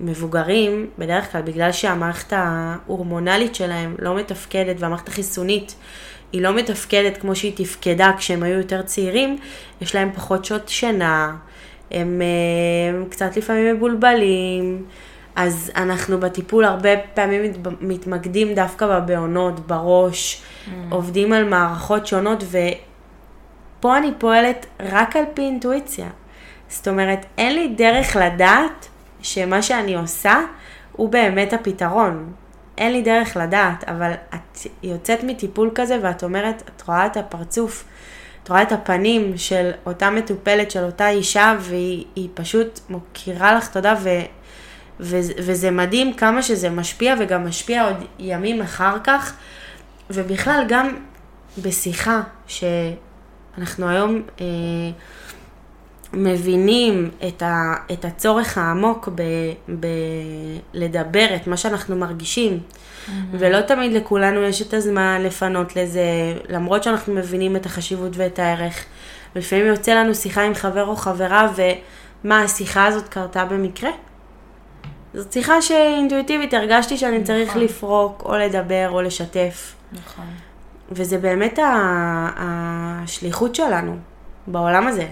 מבוגרים, 0.01 0.91
בדרך 0.99 1.33
כלל 1.33 1.43
בגלל 1.43 1.73
שהמערכת 1.73 2.33
ההורמונלית 2.33 3.55
שלהם 3.55 3.97
לא 3.99 4.17
מתפקדת 4.17 4.77
והמערכת 4.79 5.09
החיסונית 5.09 5.75
היא 6.33 6.43
לא 6.43 6.55
מתפקדת 6.55 7.17
כמו 7.17 7.37
שהיא 7.37 7.53
תפקדה 7.57 8.11
כשהם 8.19 8.43
היו 8.43 8.59
יותר 8.59 8.83
צעירים, 8.83 9.39
יש 9.81 9.95
להם 9.95 10.13
פחות 10.15 10.45
שעות 10.45 10.69
שינה, 10.69 11.37
הם, 11.95 12.23
אה, 12.23 12.95
הם 12.95 13.05
קצת 13.11 13.37
לפעמים 13.37 13.77
מבולבלים. 13.77 14.85
אז 15.37 15.71
אנחנו 15.77 16.21
בטיפול 16.21 16.65
הרבה 16.65 16.91
פעמים 17.15 17.53
מתמקדים 17.81 18.55
דווקא 18.55 18.87
בבעונות, 18.87 19.67
בראש, 19.67 20.43
mm. 20.43 20.71
עובדים 20.91 21.33
על 21.33 21.45
מערכות 21.45 22.07
שונות, 22.07 22.45
ופה 22.45 23.99
אני 23.99 24.11
פועלת 24.19 24.67
רק 24.81 25.17
על 25.17 25.25
פי 25.35 25.43
אינטואיציה. 25.43 26.07
זאת 26.69 26.89
אומרת, 26.89 27.27
אין 27.39 27.55
לי 27.55 27.69
דרך 27.69 28.17
לדעת 28.17 28.89
שמה 29.23 29.63
שאני 29.63 29.95
עושה 29.95 30.41
הוא 30.93 31.09
באמת 31.09 31.53
הפתרון. 31.53 32.33
אין 32.79 32.93
לי 32.93 33.03
דרך 33.03 33.37
לדעת, 33.37 33.85
אבל 33.85 34.13
את 34.35 34.59
יוצאת 34.83 35.25
מטיפול 35.25 35.71
כזה 35.75 35.99
ואת 36.03 36.25
אומרת, 36.25 36.63
את 36.77 36.83
רואה 36.83 37.07
את 37.07 37.17
הפרצוף, 37.17 37.85
את 38.45 38.49
רואה 38.49 38.63
את 38.63 38.73
הפנים 38.73 39.33
של 39.37 39.71
אותה 39.87 40.11
מטופלת, 40.11 40.71
של 40.71 40.85
אותה 40.85 41.09
אישה, 41.09 41.57
והיא 41.61 42.29
פשוט 42.35 42.81
מוקירה 42.89 43.55
לך 43.55 43.69
תודה, 43.69 43.95
ו... 44.03 44.09
וזה 45.01 45.71
מדהים 45.71 46.15
כמה 46.15 46.43
שזה 46.43 46.71
משפיע 46.71 47.15
וגם 47.21 47.47
משפיע 47.47 47.85
עוד 47.85 47.97
ימים 48.19 48.63
אחר 48.63 48.97
כך, 49.05 49.35
ובכלל 50.11 50.65
גם 50.69 50.97
בשיחה 51.63 52.21
שאנחנו 52.47 53.89
היום 53.89 54.23
אה, 54.41 54.47
מבינים 56.17 57.11
את, 57.29 57.43
ה, 57.43 57.75
את 57.93 58.05
הצורך 58.05 58.59
העמוק 58.59 59.09
בלדבר 60.75 61.27
את 61.37 61.47
מה 61.47 61.57
שאנחנו 61.57 61.97
מרגישים, 61.97 62.59
mm-hmm. 62.61 63.11
ולא 63.33 63.61
תמיד 63.61 63.93
לכולנו 63.93 64.43
יש 64.43 64.63
את 64.63 64.75
הזמן 64.75 65.21
לפנות 65.23 65.77
לזה, 65.77 66.03
למרות 66.49 66.83
שאנחנו 66.83 67.15
מבינים 67.15 67.57
את 67.57 67.67
החשיבות 67.67 68.13
ואת 68.17 68.39
הערך. 68.39 68.85
לפעמים 69.37 69.67
יוצא 69.67 69.95
לנו 69.95 70.15
שיחה 70.15 70.43
עם 70.43 70.55
חבר 70.55 70.87
או 70.87 70.97
חברה, 70.97 71.53
ומה 72.25 72.43
השיחה 72.43 72.87
הזאת 72.87 73.09
קרתה 73.09 73.45
במקרה? 73.45 73.91
זאת 75.15 75.33
שיחה 75.33 75.63
שאינטואיטיבית 75.63 76.55
הרגשתי 76.55 76.97
שאני 76.97 77.13
נכון. 77.13 77.25
צריך 77.25 77.57
לפרוק, 77.57 78.23
או 78.25 78.35
לדבר, 78.37 78.89
או 78.91 79.03
לשתף. 79.03 79.75
נכון. 79.93 80.25
וזה 80.93 81.19
באמת 81.19 81.59
ה- 81.59 82.31
השליחות 82.37 83.55
שלנו 83.55 83.97
בעולם 84.47 84.87
הזה, 84.87 85.07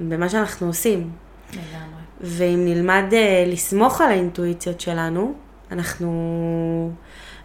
במה 0.00 0.28
שאנחנו 0.28 0.66
עושים. 0.66 1.10
לגמרי. 1.52 2.02
ואם 2.20 2.64
נלמד 2.64 3.04
אה, 3.12 3.44
לסמוך 3.46 4.00
על 4.00 4.10
האינטואיציות 4.10 4.80
שלנו, 4.80 5.34
אנחנו 5.72 6.92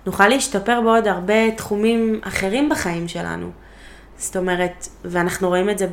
נוכל 0.06 0.28
להשתפר 0.28 0.82
בעוד 0.82 1.08
הרבה 1.08 1.52
תחומים 1.52 2.22
אחרים 2.24 2.70
בחיים 2.70 3.08
שלנו. 3.08 3.52
זאת 4.18 4.38
אומרת, 4.38 4.88
ואנחנו 5.06 5.48
רואים 5.48 5.70
את 5.70 5.78
זה 5.78 5.88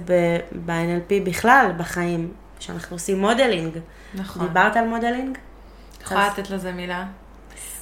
ב- 0.67 0.90
NLP 0.90 1.25
בכלל, 1.25 1.71
בחיים, 1.77 2.33
שאנחנו 2.59 2.97
עושים 2.97 3.21
modeling. 3.21 3.79
נכון. 4.15 4.47
דיברת 4.47 4.77
על 4.77 4.87
modeling? 4.87 5.39
יכולה 6.03 6.29
לתת 6.29 6.51
לזה 6.51 6.73
מילה? 6.73 7.07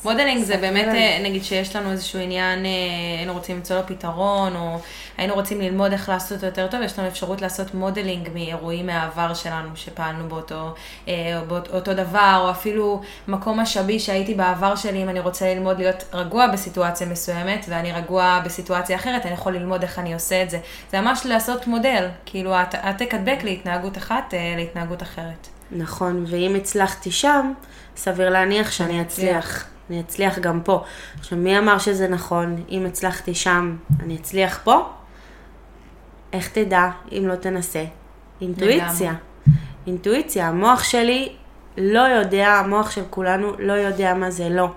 modeling 0.04 0.44
זה 0.44 0.56
באמת. 0.56 0.88
אה, 0.88 1.18
נגיד 1.22 1.44
שיש 1.44 1.76
לנו 1.76 1.90
איזשהו 1.90 2.20
עניין, 2.20 2.64
אה, 2.64 2.70
היינו 3.18 3.32
רוצים 3.32 3.56
למצוא 3.56 3.76
לו 3.76 3.82
פתרון, 3.86 4.56
או 4.56 4.78
היינו 5.18 5.34
רוצים 5.34 5.60
ללמוד 5.60 5.92
איך 5.92 6.08
לעשות 6.08 6.32
אותו 6.32 6.46
יותר 6.46 6.66
טוב, 6.66 6.82
יש 6.82 6.98
לנו 6.98 7.08
אפשרות 7.08 7.42
לעשות 7.42 7.74
modeling 7.74 8.28
מאירועים 8.34 8.86
מהעבר 8.86 9.34
שלנו, 9.34 9.68
שפעלנו 9.74 10.28
באותו, 10.28 10.74
אה, 11.08 11.40
באותו 11.48 11.94
דבר, 11.94 12.40
או 12.44 12.50
אפילו 12.50 13.00
מקום 13.28 13.60
משאבי 13.60 14.00
שהייתי 14.00 14.34
בעבר 14.34 14.76
שלי, 14.76 15.02
אם 15.02 15.08
אני 15.08 15.20
רוצה 15.20 15.54
ללמוד 15.54 15.78
להיות 15.78 16.04
רגוע 16.12 16.46
בסיטואציה 16.46 17.06
מסוימת, 17.06 17.66
ואני 17.68 17.92
רגוע 17.92 18.40
בסיטואציה 18.44 18.96
אחרת, 18.96 19.26
אני 19.26 19.34
יכול 19.34 19.54
ללמוד 19.54 19.82
איך 19.82 19.98
אני 19.98 20.14
עושה 20.14 20.42
את 20.42 20.50
זה. 20.50 20.58
זה 20.92 21.00
ממש 21.00 21.26
לעשות 21.26 21.66
מודל, 21.66 22.08
כאילו 22.26 22.54
העתק 22.54 23.14
הדבק 23.14 23.38
להתנהגות 23.44 23.98
אחת, 23.98 24.34
להתנהגות 24.56 25.02
אחרת. 25.02 25.48
נכון, 25.70 26.24
ואם 26.28 26.54
הצלחתי 26.56 27.10
שם, 27.10 27.52
סביר 27.96 28.30
להניח 28.30 28.70
שאני 28.70 29.02
אצליח. 29.02 29.64
אני 29.90 30.00
אצליח 30.00 30.38
גם 30.38 30.60
פה. 30.60 30.84
עכשיו, 31.18 31.38
מי 31.38 31.58
אמר 31.58 31.78
שזה 31.78 32.08
נכון? 32.08 32.64
אם 32.70 32.86
הצלחתי 32.86 33.34
שם, 33.34 33.76
אני 34.00 34.16
אצליח 34.16 34.60
פה? 34.64 34.88
איך 36.32 36.48
תדע 36.48 36.90
אם 37.12 37.28
לא 37.28 37.34
תנסה? 37.34 37.84
אינטואיציה. 38.40 39.14
אינטואיציה. 39.86 40.48
המוח 40.48 40.84
שלי 40.84 41.32
לא 41.78 42.00
יודע, 42.00 42.48
המוח 42.48 42.90
של 42.90 43.02
כולנו 43.10 43.52
לא 43.58 43.72
יודע 43.72 44.14
מה 44.14 44.30
זה 44.30 44.48
לא. 44.48 44.68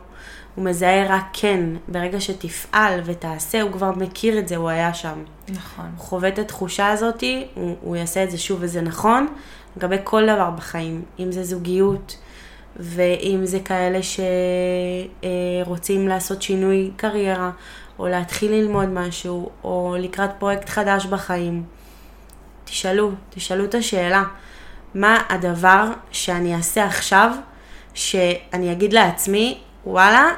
הוא 0.56 0.66
מזהה 0.66 1.06
רק 1.08 1.24
כן. 1.34 1.60
ברגע 1.88 2.22
שתפעל 2.22 3.00
ותעשה, 3.06 3.62
הוא 3.62 3.72
כבר 3.72 3.92
מכיר 3.92 4.40
את 4.40 4.48
זה, 4.48 4.56
הוא 4.56 4.70
היה 4.70 4.94
שם. 4.94 5.24
נכון. 5.50 5.86
הוא 5.98 6.06
חווה 6.06 6.30
את 6.30 6.40
התחושה 6.40 6.90
הזאת, 6.90 7.24
הוא, 7.54 7.76
הוא 7.82 7.96
יעשה 7.96 8.24
את 8.24 8.32
זה 8.32 8.38
שוב, 8.38 8.58
וזה 8.62 8.82
נכון 8.82 9.28
לגבי 9.78 9.98
כל 10.04 10.24
דבר 10.26 10.50
בחיים, 10.50 11.02
אם 11.20 11.32
זה 11.32 11.44
זוגיות, 11.44 12.18
ואם 12.76 13.40
זה 13.44 13.60
כאלה 13.60 14.00
שרוצים 15.64 16.08
לעשות 16.08 16.42
שינוי 16.42 16.92
קריירה, 16.96 17.52
או 18.00 18.08
להתחיל 18.08 18.52
ללמוד 18.52 18.90
משהו, 18.90 19.50
או 19.64 19.96
לקראת 20.00 20.30
פרויקט 20.40 20.70
חדש 20.70 21.06
בחיים. 21.06 21.64
תשאלו, 22.66 23.12
תשאלו 23.30 23.66
את 23.66 23.76
השאלה, 23.76 24.24
מה 24.94 25.22
הדבר 25.30 25.86
שאני 26.12 26.56
אעשה 26.56 26.86
עכשיו, 26.86 27.32
שאני 27.94 28.72
אגיד 28.72 28.94
לעצמי, 28.94 29.60
וואלה, 29.86 30.30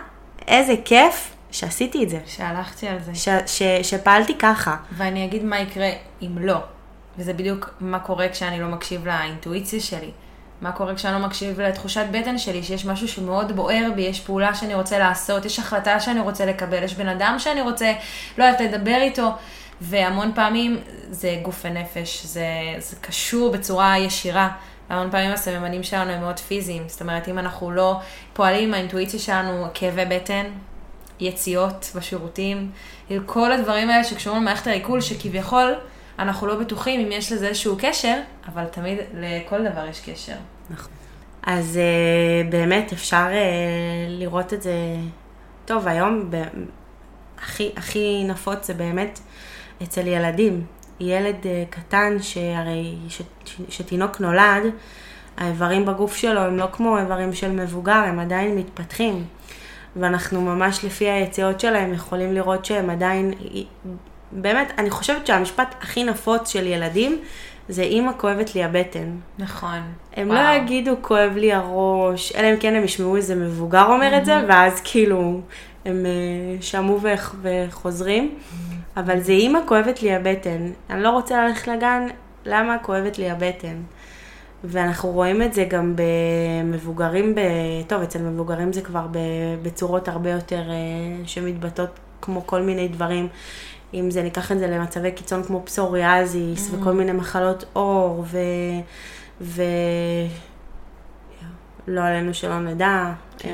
איזה 0.47 0.73
כיף 0.85 1.35
שעשיתי 1.51 2.03
את 2.03 2.09
זה, 2.09 2.19
שהלכתי 2.25 2.87
על 2.87 2.97
זה. 2.99 3.15
ש, 3.15 3.29
ש, 3.45 3.63
שפעלתי 3.83 4.37
ככה. 4.37 4.75
ואני 4.91 5.25
אגיד 5.25 5.43
מה 5.43 5.59
יקרה 5.59 5.89
אם 6.21 6.37
לא. 6.37 6.57
וזה 7.17 7.33
בדיוק 7.33 7.69
מה 7.79 7.99
קורה 7.99 8.29
כשאני 8.29 8.59
לא 8.59 8.67
מקשיב 8.67 9.07
לאינטואיציה 9.07 9.79
שלי. 9.79 10.11
מה 10.63 10.71
קורה 10.71 10.95
כשאני 10.95 11.13
לא 11.13 11.27
מקשיב 11.27 11.61
לתחושת 11.61 12.05
בטן 12.11 12.37
שלי, 12.37 12.63
שיש 12.63 12.85
משהו 12.85 13.07
שמאוד 13.07 13.51
בוער 13.51 13.89
בי, 13.95 14.01
יש 14.01 14.19
פעולה 14.19 14.55
שאני 14.55 14.75
רוצה 14.75 14.99
לעשות, 14.99 15.45
יש 15.45 15.59
החלטה 15.59 15.99
שאני 15.99 16.19
רוצה 16.19 16.45
לקבל, 16.45 16.83
יש 16.83 16.93
בן 16.93 17.07
אדם 17.07 17.35
שאני 17.39 17.61
רוצה, 17.61 17.93
לא 18.37 18.43
יודעת, 18.43 18.61
לדבר 18.61 18.97
איתו. 19.01 19.29
והמון 19.81 20.31
פעמים 20.35 20.79
זה 21.09 21.39
גוף 21.41 21.61
ונפש, 21.65 22.25
זה, 22.25 22.45
זה 22.77 22.95
קשור 23.01 23.51
בצורה 23.51 23.97
ישירה. 23.97 24.49
המון 24.89 25.11
פעמים 25.11 25.31
הסממנים 25.31 25.83
שלנו 25.83 26.11
הם 26.11 26.21
מאוד 26.21 26.39
פיזיים. 26.39 26.83
זאת 26.87 27.01
אומרת, 27.01 27.27
אם 27.27 27.39
אנחנו 27.39 27.71
לא 27.71 27.99
פועלים 28.33 28.67
עם 28.67 28.73
האינטואיציה 28.73 29.19
שלנו, 29.19 29.67
כאבי 29.73 30.05
בטן, 30.05 30.45
יציאות 31.19 31.91
בשירותים, 31.95 32.71
כל 33.25 33.51
הדברים 33.51 33.89
האלה 33.89 34.03
שקשורים 34.03 34.41
למערכת 34.41 34.67
העיכול, 34.67 35.01
שכביכול 35.01 35.75
אנחנו 36.19 36.47
לא 36.47 36.55
בטוחים 36.55 36.99
אם 36.99 37.11
יש 37.11 37.31
לזה 37.31 37.47
איזשהו 37.47 37.75
קשר, 37.79 38.19
אבל 38.47 38.65
תמיד 38.65 38.97
לכל 39.13 39.63
דבר 39.71 39.85
יש 39.85 39.99
קשר. 39.99 40.35
נכון. 40.69 40.91
אז 41.43 41.79
uh, 41.79 42.51
באמת 42.51 42.93
אפשר 42.93 43.27
uh, 43.27 44.09
לראות 44.09 44.53
את 44.53 44.61
זה, 44.61 44.75
טוב, 45.65 45.87
היום 45.87 46.31
ב- 46.31 46.43
הכי, 47.37 47.71
הכי 47.77 48.23
נפוץ 48.27 48.67
זה 48.67 48.73
באמת 48.73 49.19
אצל 49.83 50.07
ילדים. 50.07 50.65
ילד 50.99 51.35
uh, 51.43 51.45
קטן 51.69 52.17
שהרי, 52.21 52.95
ש, 53.07 53.21
ש, 53.45 53.61
שתינוק 53.69 54.19
נולד, 54.19 54.63
האיברים 55.37 55.85
בגוף 55.85 56.15
שלו 56.15 56.41
הם 56.41 56.57
לא 56.57 56.67
כמו 56.71 56.97
איברים 56.97 57.33
של 57.33 57.51
מבוגר, 57.51 57.91
הם 57.91 58.19
עדיין 58.19 58.55
מתפתחים. 58.57 59.25
ואנחנו 59.95 60.41
ממש 60.41 60.85
לפי 60.85 61.09
היציאות 61.09 61.59
שלהם 61.59 61.93
יכולים 61.93 62.33
לראות 62.33 62.65
שהם 62.65 62.89
עדיין, 62.89 63.33
באמת, 64.35 64.73
אני 64.77 64.89
חושבת 64.89 65.27
שהמשפט 65.27 65.75
הכי 65.81 66.03
נפוץ 66.03 66.49
של 66.49 66.67
ילדים 66.67 67.19
זה 67.69 67.81
אימא 67.81 68.11
כואבת 68.17 68.55
לי 68.55 68.63
הבטן. 68.63 69.15
נכון. 69.39 69.81
הם 70.15 70.29
וואו. 70.29 70.43
לא 70.43 70.49
יגידו 70.49 70.95
כואב 71.01 71.31
לי 71.35 71.53
הראש, 71.53 72.35
אלא 72.35 72.53
אם 72.53 72.57
כן 72.59 72.75
הם 72.75 72.83
ישמעו 72.83 73.15
איזה 73.15 73.35
מבוגר 73.35 73.85
אומר 73.85 74.17
את 74.17 74.25
זה, 74.25 74.39
ואז 74.47 74.81
כאילו 74.83 75.41
הם 75.85 76.05
uh, 76.05 76.63
שמעו 76.63 76.99
וח, 77.01 77.35
וחוזרים. 77.41 78.35
אבל 78.97 79.19
זה 79.19 79.31
אימא 79.31 79.59
כואבת 79.65 80.01
לי 80.03 80.15
הבטן. 80.15 80.71
אני 80.89 81.03
לא 81.03 81.09
רוצה 81.09 81.47
ללכת 81.47 81.67
לגן, 81.67 82.07
למה 82.45 82.77
כואבת 82.77 83.17
לי 83.17 83.29
הבטן? 83.29 83.75
ואנחנו 84.63 85.09
רואים 85.09 85.41
את 85.41 85.53
זה 85.53 85.63
גם 85.63 85.95
במבוגרים, 85.95 87.35
ב... 87.35 87.39
טוב, 87.87 88.01
אצל 88.01 88.19
מבוגרים 88.21 88.73
זה 88.73 88.81
כבר 88.81 89.07
בצורות 89.61 90.07
הרבה 90.07 90.29
יותר 90.29 90.61
uh, 90.61 91.27
שמתבטאות 91.27 91.99
כמו 92.21 92.47
כל 92.47 92.61
מיני 92.61 92.87
דברים. 92.87 93.27
אם 93.93 94.11
זה, 94.11 94.23
ניקח 94.23 94.51
את 94.51 94.59
זה 94.59 94.67
למצבי 94.67 95.11
קיצון 95.11 95.43
כמו 95.43 95.61
פסוריאזיס 95.65 96.69
mm. 96.69 96.75
וכל 96.75 96.91
מיני 96.91 97.11
מחלות 97.11 97.65
עור, 97.73 98.25
ו... 98.27 98.37
ו... 99.41 99.63
לא 101.87 102.01
עלינו 102.01 102.33
שלא 102.33 102.59
נדע, 102.59 103.11
כן. 103.37 103.49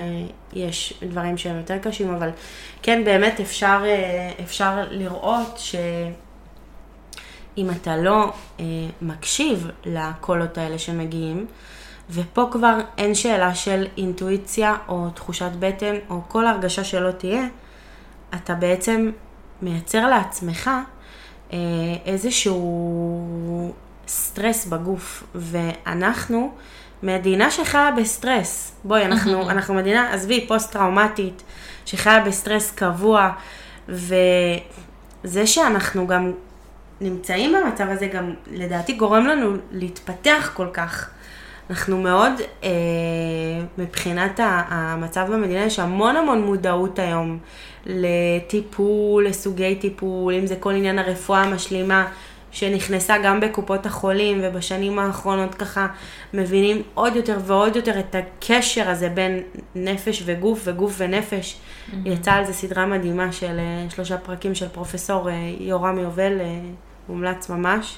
יש 0.54 1.04
דברים 1.10 1.38
שהם 1.38 1.58
יותר 1.58 1.78
קשים, 1.78 2.14
אבל 2.14 2.30
כן, 2.82 3.04
באמת 3.06 3.40
אפשר, 3.40 3.84
אפשר 4.44 4.84
לראות 4.90 5.58
שאם 5.58 7.70
אתה 7.70 7.98
לא 7.98 8.34
מקשיב 9.02 9.68
לקולות 9.86 10.58
האלה 10.58 10.80
שמגיעים, 10.80 11.48
ופה 12.10 12.50
כבר 12.52 12.78
אין 12.98 13.16
שאלה 13.16 13.56
של 13.56 13.88
אינטואיציה 13.98 14.76
או 14.88 15.10
תחושת 15.10 15.52
בטן 15.60 15.96
או 16.10 16.22
כל 16.28 16.48
הרגשה 16.48 16.84
שלא 16.84 17.12
תהיה, 17.12 17.46
אתה 18.36 18.56
בעצם 18.56 19.12
מייצר 19.62 20.08
לעצמך 20.08 20.70
אה, 21.54 21.58
איזשהו 22.06 23.74
סטרס 24.08 24.66
בגוף, 24.66 25.24
ואנחנו 25.36 26.52
מדינה 27.04 27.52
שחיה 27.52 27.92
בסטרס. 27.98 28.72
בואי, 28.84 29.06
אנחנו, 29.06 29.42
אנחנו 29.52 29.74
מדינה, 29.74 30.14
עזבי, 30.14 30.48
פוסט-טראומטית, 30.48 31.44
שחיה 31.86 32.20
בסטרס 32.20 32.72
קבוע, 32.72 33.32
וזה 33.90 35.48
שאנחנו 35.48 36.08
גם 36.08 36.32
נמצאים 37.02 37.56
במצב 37.56 37.90
הזה, 37.90 38.08
גם 38.08 38.34
לדעתי 38.52 38.94
גורם 38.94 39.28
לנו 39.28 39.56
להתפתח 39.72 40.52
כל 40.54 40.68
כך. 40.74 41.10
אנחנו 41.70 42.02
מאוד, 42.02 42.34
אה, 42.64 42.70
מבחינת 43.78 44.40
המצב 44.44 45.28
במדינה, 45.34 45.60
יש 45.60 45.80
המון 45.80 46.16
המון 46.16 46.42
מודעות 46.42 47.00
היום 47.00 47.40
לטיפול, 47.86 49.28
לסוגי 49.28 49.76
טיפול, 49.76 50.34
אם 50.34 50.48
זה 50.48 50.56
כל 50.56 50.72
עניין 50.72 51.00
הרפואה 51.00 51.44
המשלימה 51.44 52.08
שנכנסה 52.52 53.18
גם 53.24 53.40
בקופות 53.40 53.86
החולים, 53.86 54.40
ובשנים 54.44 55.00
האחרונות 55.00 55.56
ככה 55.56 55.88
מבינים 56.34 56.82
עוד 56.94 57.16
יותר 57.16 57.38
ועוד 57.46 57.76
יותר 57.76 58.00
את 58.00 58.16
הקשר 58.16 58.90
הזה 58.90 59.10
בין 59.10 59.44
נפש 59.76 60.24
וגוף 60.26 60.62
וגוף 60.64 60.96
ונפש. 60.98 61.58
Mm-hmm. 61.58 61.96
יצאה 62.06 62.34
על 62.34 62.46
זה 62.46 62.54
סדרה 62.54 62.86
מדהימה 62.86 63.32
של 63.32 63.60
אה, 63.60 63.90
שלושה 63.90 64.18
פרקים 64.18 64.56
של 64.56 64.68
פרופסור 64.68 65.30
אה, 65.30 65.54
יורם 65.60 65.98
יובל, 65.98 66.40
אה, 66.42 66.60
מומלץ 67.10 67.50
ממש. 67.50 67.98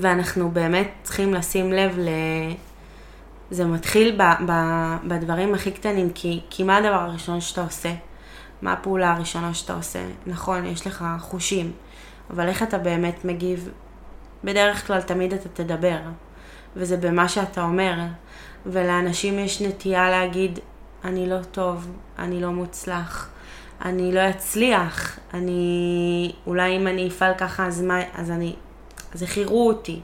ואנחנו 0.00 0.50
באמת 0.50 0.90
צריכים 1.02 1.34
לשים 1.34 1.72
לב 1.72 1.98
ל... 1.98 2.08
זה 3.50 3.64
מתחיל 3.64 4.20
ב, 4.22 4.22
ב, 4.50 4.52
בדברים 5.08 5.54
הכי 5.54 5.70
קטנים, 5.70 6.10
כי, 6.14 6.40
כי 6.50 6.62
מה 6.62 6.76
הדבר 6.76 6.94
הראשון 6.94 7.40
שאתה 7.40 7.62
עושה? 7.62 7.92
מה 8.62 8.72
הפעולה 8.72 9.12
הראשונה 9.12 9.54
שאתה 9.54 9.74
עושה? 9.74 9.98
נכון, 10.26 10.66
יש 10.66 10.86
לך 10.86 11.04
חושים, 11.20 11.72
אבל 12.30 12.48
איך 12.48 12.62
אתה 12.62 12.78
באמת 12.78 13.24
מגיב? 13.24 13.70
בדרך 14.44 14.86
כלל 14.86 15.00
תמיד 15.00 15.32
אתה 15.32 15.48
תדבר, 15.48 15.98
וזה 16.76 16.96
במה 16.96 17.28
שאתה 17.28 17.62
אומר, 17.62 17.94
ולאנשים 18.66 19.38
יש 19.38 19.62
נטייה 19.62 20.10
להגיד, 20.10 20.58
אני 21.04 21.28
לא 21.28 21.42
טוב, 21.42 21.90
אני 22.18 22.40
לא 22.40 22.50
מוצלח, 22.50 23.30
אני 23.84 24.12
לא 24.12 24.30
אצליח, 24.30 25.18
אני, 25.34 26.32
אולי 26.46 26.76
אם 26.76 26.86
אני 26.86 27.08
אפעל 27.08 27.32
ככה 27.38 27.66
אז 27.66 27.82
מה, 27.82 28.00
אז 28.14 28.30
אני, 28.30 28.56
אז 29.16 29.22
איך 29.22 29.36
יראו 29.36 29.68
אותי, 29.68 30.00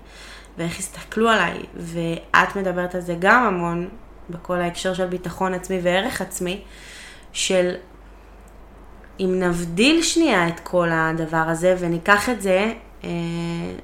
ואיך 0.58 0.78
יסתכלו 0.78 1.28
עליי, 1.28 1.58
ואת 1.76 2.56
מדברת 2.56 2.94
על 2.94 3.00
זה 3.00 3.16
גם 3.18 3.44
המון, 3.44 3.88
בכל 4.30 4.60
ההקשר 4.60 4.94
של 4.94 5.06
ביטחון 5.06 5.54
עצמי 5.54 5.80
וערך 5.82 6.20
עצמי, 6.20 6.62
של 7.32 7.74
אם 9.20 9.40
נבדיל 9.40 10.02
שנייה 10.02 10.48
את 10.48 10.60
כל 10.60 10.88
הדבר 10.92 11.44
הזה 11.46 11.76
וניקח 11.78 12.28
את 12.28 12.42
זה, 12.42 12.72
אה, 13.04 13.10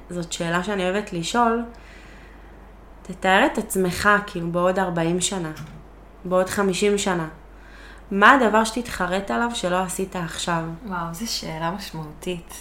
זאת 0.09 0.33
שאלה 0.33 0.63
שאני 0.63 0.89
אוהבת 0.89 1.13
לשאול, 1.13 1.63
תתאר 3.01 3.45
את 3.53 3.57
עצמך 3.57 4.09
כאילו 4.27 4.51
בעוד 4.51 4.79
40 4.79 5.21
שנה, 5.21 5.51
בעוד 6.25 6.49
50 6.49 6.97
שנה. 6.97 7.27
מה 8.11 8.31
הדבר 8.33 8.63
שתתחרט 8.63 9.31
עליו 9.31 9.49
שלא 9.53 9.79
עשית 9.79 10.15
עכשיו? 10.15 10.63
וואו, 10.87 11.13
זו 11.13 11.33
שאלה 11.33 11.71
משמעותית. 11.71 12.53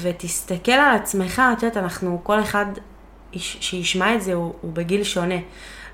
ותסתכל 0.00 0.72
על 0.72 0.96
עצמך, 0.96 1.42
את 1.52 1.62
יודעת, 1.62 1.76
אנחנו, 1.76 2.20
כל 2.22 2.40
אחד 2.40 2.66
שישמע 3.36 4.14
את 4.14 4.22
זה 4.22 4.34
הוא, 4.34 4.54
הוא 4.60 4.72
בגיל 4.72 5.04
שונה. 5.04 5.38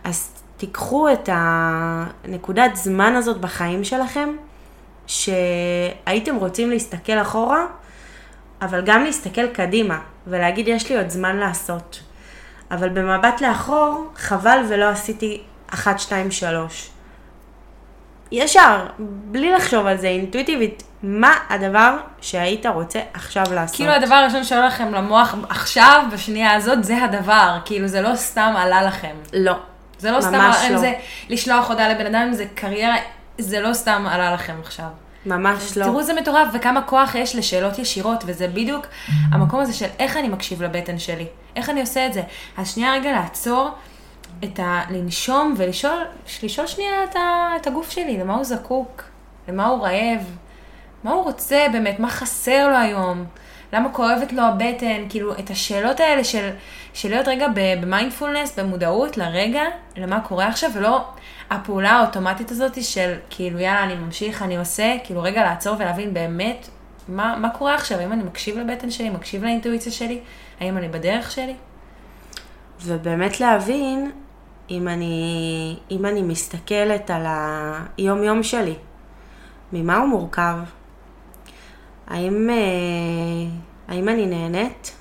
אז 0.05 0.33
תיקחו 0.57 1.13
את 1.13 1.29
הנקודת 1.33 2.77
זמן 2.77 3.15
הזאת 3.17 3.41
בחיים 3.41 3.85
שלכם, 3.85 4.29
שהייתם 5.07 6.37
רוצים 6.37 6.71
להסתכל 6.71 7.19
אחורה, 7.23 7.67
אבל 8.63 8.83
גם 8.85 9.05
להסתכל 9.05 9.47
קדימה, 9.47 9.99
ולהגיד 10.27 10.69
יש 10.69 10.91
לי 10.91 10.97
עוד 10.97 11.09
זמן 11.09 11.37
לעשות. 11.37 12.01
אבל 12.71 12.89
במבט 12.89 13.41
לאחור, 13.41 14.11
חבל 14.17 14.65
ולא 14.69 14.85
עשיתי 14.85 15.43
1, 15.75 15.99
2, 15.99 16.31
3. 16.31 16.91
ישר, 18.33 18.87
בלי 18.99 19.53
לחשוב 19.53 19.87
על 19.87 19.97
זה, 19.97 20.09
אינטואיטיבית, 20.09 20.83
מה 21.03 21.35
הדבר 21.49 21.97
שהיית 22.21 22.67
רוצה 22.67 23.01
עכשיו 23.15 23.45
לעשות? 23.51 23.77
כאילו 23.77 23.93
הדבר 23.93 24.15
הראשון 24.15 24.45
שעולה 24.45 24.67
לכם 24.67 24.95
למוח 24.95 25.35
עכשיו, 25.49 26.03
בשנייה 26.13 26.55
הזאת, 26.55 26.85
זה 26.85 27.05
הדבר. 27.05 27.59
כאילו 27.65 27.89
זה 27.89 28.01
לא 28.03 28.17
סתם 28.17 28.55
עלה 28.57 28.83
לכם. 28.83 29.15
לא. 29.33 29.55
זה 29.99 30.11
לא 30.11 30.21
סתם 30.21 30.49
לכם, 30.51 30.73
לא. 30.73 30.79
זה 30.79 30.93
לשלוח 31.29 31.69
הודעה 31.71 31.89
לבן 31.89 32.15
אדם, 32.15 32.33
זה 32.33 32.45
קריירה, 32.55 32.97
זה 33.39 33.61
לא 33.61 33.73
סתם 33.73 34.07
עלה 34.11 34.35
לכם 34.35 34.55
עכשיו. 34.63 34.87
ממש 35.27 35.77
לא. 35.77 35.85
תראו 35.85 36.01
איזה 36.01 36.15
מטורף 36.15 36.49
וכמה 36.53 36.83
כוח 36.83 37.15
יש 37.15 37.37
לשאלות 37.37 37.79
ישירות, 37.79 38.25
וזה 38.27 38.49
בדיוק 38.49 38.87
המקום 39.33 39.61
הזה 39.61 39.73
של 39.73 39.87
איך 39.99 40.17
אני 40.17 40.29
מקשיב 40.29 40.63
לבטן 40.63 40.99
שלי, 40.99 41.27
איך 41.57 41.71
אני 41.71 41.81
עושה 41.81 42.07
את 42.07 42.13
זה. 42.13 42.23
אז 42.57 42.75
שנייה 42.75 42.93
רגע 42.93 43.13
לעצור, 43.13 43.71
את 44.45 44.59
ה... 44.59 44.83
לנשום 44.91 45.55
ולשאול 45.57 46.05
לשאול 46.43 46.67
שנייה 46.67 47.05
את, 47.05 47.17
ה, 47.17 47.51
את 47.61 47.67
הגוף 47.67 47.91
שלי, 47.91 48.19
למה 48.19 48.35
הוא 48.35 48.45
זקוק, 48.45 49.03
למה 49.49 49.67
הוא 49.67 49.83
רעב, 49.83 50.37
מה 51.05 51.11
הוא 51.11 51.25
רוצה 51.25 51.67
באמת, 51.73 52.01
מה 52.01 52.11
חסר 52.11 52.69
לו 52.69 52.77
היום, 52.77 53.25
למה 53.73 53.93
כואבת 53.93 54.33
לו 54.33 54.43
הבטן, 54.43 55.09
כאילו 55.09 55.33
את 55.33 55.51
השאלות 55.51 56.01
האלה 56.01 56.25
של, 56.25 56.51
של 56.95 57.09
להיות 57.09 57.29
רגע 57.29 57.47
במיינדפולנס, 57.55 58.59
במודעות 58.59 59.17
לרגע, 59.17 59.63
למה 59.97 60.21
קורה 60.21 60.49
עכשיו, 60.49 60.71
ולא 60.75 61.05
הפעולה 61.51 61.91
האוטומטית 61.91 62.51
הזאת 62.51 62.85
של 62.85 63.15
כאילו 63.31 63.59
יאללה 63.59 63.85
אני 63.85 63.95
ממשיך, 63.95 64.43
אני 64.43 64.57
עושה, 64.57 64.97
כאילו 65.05 65.23
רגע 65.23 65.45
לעצור 65.45 65.77
ולהבין 65.79 66.15
באמת 66.15 66.69
מה, 67.09 67.37
מה 67.37 67.51
קורה 67.51 67.75
עכשיו, 67.75 67.99
האם 67.99 68.13
אני 68.13 68.23
מקשיב 68.23 68.59
לבטן 68.59 68.91
שלי, 68.91 69.11
מקשיב 69.11 69.45
לאינטואיציה 69.45 69.93
שלי, 69.93 70.21
האם 70.61 70.77
אני 70.77 70.89
בדרך 70.89 71.31
שלי. 71.31 71.55
ובאמת 72.83 73.41
להבין 73.41 74.11
אם 74.71 74.89
אני, 74.89 75.77
אם 75.91 76.07
אני 76.07 76.23
מסתכלת 76.23 77.11
על 77.11 77.27
היום-יום 77.27 78.43
שלי, 78.43 78.75
ממה 79.73 79.97
הוא 79.97 80.09
מורכב? 80.09 80.57
האם, 82.07 82.51
אה, 82.51 82.57
האם 83.89 84.09
אני 84.09 84.27
נהנית? 84.27 84.97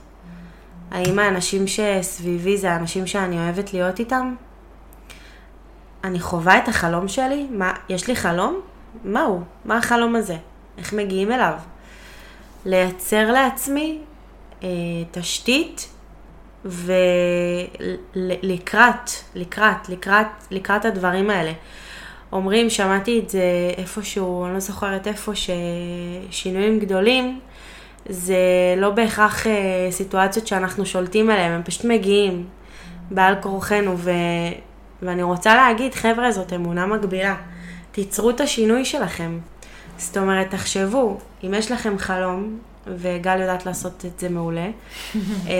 האם 0.92 1.20
האנשים 1.20 1.66
שסביבי 1.68 2.58
זה 2.58 2.72
האנשים 2.72 3.08
שאני 3.08 3.38
אוהבת 3.38 3.74
להיות 3.74 4.00
איתם? 4.00 4.36
אני 6.04 6.20
חווה 6.20 6.58
את 6.58 6.68
החלום 6.68 7.08
שלי? 7.08 7.48
מה, 7.52 7.74
יש 7.90 8.08
לי 8.08 8.16
חלום? 8.16 8.62
מהו? 9.04 9.42
מה 9.66 9.78
החלום 9.78 10.16
הזה? 10.16 10.38
איך 10.78 10.94
מגיעים 10.94 11.32
אליו? 11.32 11.54
לייצר 12.66 13.32
לעצמי 13.32 14.02
אה, 14.64 14.68
תשתית 15.12 15.90
ולקראת, 18.15 19.10
לקראת, 19.36 19.89
לקראת, 19.89 20.28
לקראת 20.52 20.86
הדברים 20.86 21.30
האלה. 21.30 21.52
אומרים, 22.32 22.69
שמעתי 22.69 23.19
את 23.19 23.30
זה 23.30 23.43
איפשהו, 23.78 24.45
אני 24.45 24.54
לא 24.54 24.60
זוכרת 24.60 25.08
איפה, 25.08 25.32
ששינויים 25.36 26.80
גדולים 26.80 27.39
זה 28.10 28.36
לא 28.78 28.89
בהכרח 28.89 29.48
אה, 29.48 29.52
סיטואציות 29.91 30.48
שאנחנו 30.48 30.86
שולטים 30.86 31.30
עליהן, 31.30 31.52
הם 31.52 31.63
פשוט 31.63 31.86
מגיעים 31.86 32.45
בעל 33.12 33.36
כורחנו, 33.41 33.98
ו... 33.98 34.12
ואני 35.02 35.24
רוצה 35.24 35.56
להגיד, 35.56 35.93
חבר'ה, 35.93 36.32
זאת 36.32 36.54
אמונה 36.54 36.86
מגבילה. 36.86 37.36
תיצרו 37.91 38.30
את 38.30 38.41
השינוי 38.41 38.86
שלכם. 38.86 39.39
זאת 39.98 40.17
אומרת, 40.17 40.50
תחשבו, 40.50 41.17
אם 41.43 41.54
יש 41.54 41.72
לכם 41.72 41.98
חלום, 41.98 42.60
וגל 42.88 43.39
יודעת 43.39 43.65
לעשות 43.65 44.06
את 44.06 44.20
זה 44.20 44.30
מעולה, 44.30 44.68
אה, 45.15 45.52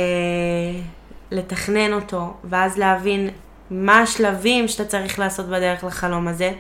לתכנן 1.32 1.93
אותו, 1.93 2.34
ואז 2.43 2.77
להבין 2.77 3.29
מה 3.71 3.99
השלבים 3.99 4.67
שאתה 4.67 4.86
צריך 4.86 5.19
לעשות 5.19 5.45
בדרך 5.45 5.84
לחלום 5.84 6.27
הזה, 6.27 6.51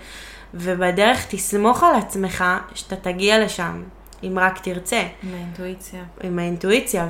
ובדרך 0.53 1.25
תסמוך 1.29 1.83
על 1.83 1.95
עצמך 1.95 2.43
שאתה 2.75 2.95
תגיע 2.95 3.45
לשם, 3.45 3.83
אם 4.23 4.39
רק 4.39 4.59
תרצה. 4.59 5.03
עם 5.23 5.33
האינטואיציה. 5.33 6.03
עם 6.23 6.39
האינטואיציה, 6.39 7.07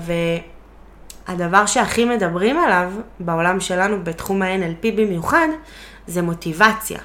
והדבר 1.28 1.66
שהכי 1.66 2.06
מדברים 2.06 2.58
עליו 2.58 2.92
בעולם 3.20 3.60
שלנו, 3.60 4.04
בתחום 4.04 4.42
ה-NLP 4.42 4.92
במיוחד, 4.96 5.48
זה 6.08 6.22
מוטיבציה. 6.22 7.00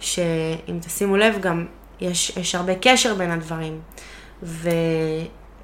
שאם 0.00 0.78
תשימו 0.80 1.16
לב, 1.16 1.40
גם 1.40 1.66
יש, 2.00 2.36
יש 2.36 2.54
הרבה 2.54 2.74
קשר 2.74 3.14
בין 3.14 3.30
הדברים. 3.30 3.80
ו... 4.42 4.70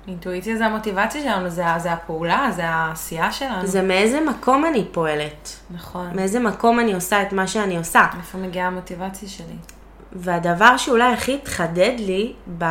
אינטואיציה 0.08 0.56
זה 0.56 0.66
המוטיבציה 0.66 1.22
שלנו, 1.22 1.50
זה, 1.50 1.64
זה 1.78 1.92
הפעולה, 1.92 2.48
זה 2.56 2.68
העשייה 2.68 3.32
שלנו. 3.32 3.66
זה 3.66 3.82
מאיזה 3.82 4.20
מקום 4.20 4.64
אני 4.64 4.84
פועלת. 4.92 5.56
נכון. 5.70 6.16
מאיזה 6.16 6.40
מקום 6.40 6.80
אני 6.80 6.94
עושה 6.94 7.22
את 7.22 7.32
מה 7.32 7.46
שאני 7.46 7.76
עושה. 7.76 8.06
איפה 8.18 8.38
מגיעה 8.38 8.66
המוטיבציה 8.66 9.28
שלי. 9.28 9.56
והדבר 10.12 10.76
שאולי 10.76 11.12
הכי 11.12 11.34
התחדד 11.34 11.92
לי 11.98 12.32
ב... 12.58 12.64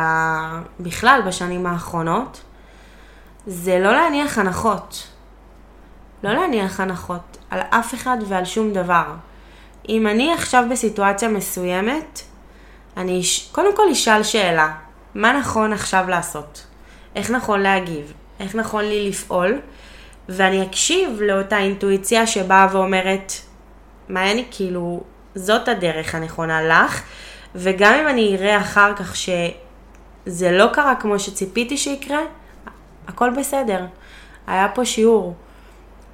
בכלל 0.80 1.20
בשנים 1.26 1.66
האחרונות, 1.66 2.40
זה 3.46 3.78
לא 3.78 3.92
להניח 3.92 4.38
הנחות. 4.38 5.08
לא 6.22 6.32
להניח 6.32 6.80
הנחות 6.80 7.36
על 7.50 7.60
אף 7.70 7.94
אחד 7.94 8.16
ועל 8.28 8.44
שום 8.44 8.72
דבר. 8.72 9.04
אם 9.88 10.06
אני 10.06 10.32
עכשיו 10.32 10.64
בסיטואציה 10.70 11.28
מסוימת, 11.28 12.20
אני 12.96 13.22
קודם 13.52 13.76
כל 13.76 13.90
אשאל 13.92 14.22
שאלה, 14.22 14.72
מה 15.14 15.32
נכון 15.32 15.72
עכשיו 15.72 16.04
לעשות? 16.08 16.66
איך 17.16 17.30
נכון 17.30 17.60
להגיב, 17.60 18.12
איך 18.40 18.54
נכון 18.54 18.84
לי 18.84 19.08
לפעול, 19.08 19.60
ואני 20.28 20.62
אקשיב 20.62 21.20
לאותה 21.22 21.58
אינטואיציה 21.58 22.26
שבאה 22.26 22.66
ואומרת, 22.72 23.32
מה 24.08 24.30
אני 24.30 24.44
כאילו, 24.50 25.02
זאת 25.34 25.68
הדרך 25.68 26.14
הנכונה 26.14 26.62
לך, 26.62 27.02
וגם 27.54 27.94
אם 27.94 28.08
אני 28.08 28.36
אראה 28.36 28.60
אחר 28.60 28.94
כך 28.96 29.16
שזה 29.16 30.52
לא 30.52 30.66
קרה 30.72 30.94
כמו 30.94 31.18
שציפיתי 31.18 31.76
שיקרה, 31.76 32.20
הכל 33.08 33.30
בסדר. 33.30 33.86
היה 34.46 34.68
פה 34.68 34.84
שיעור. 34.84 35.34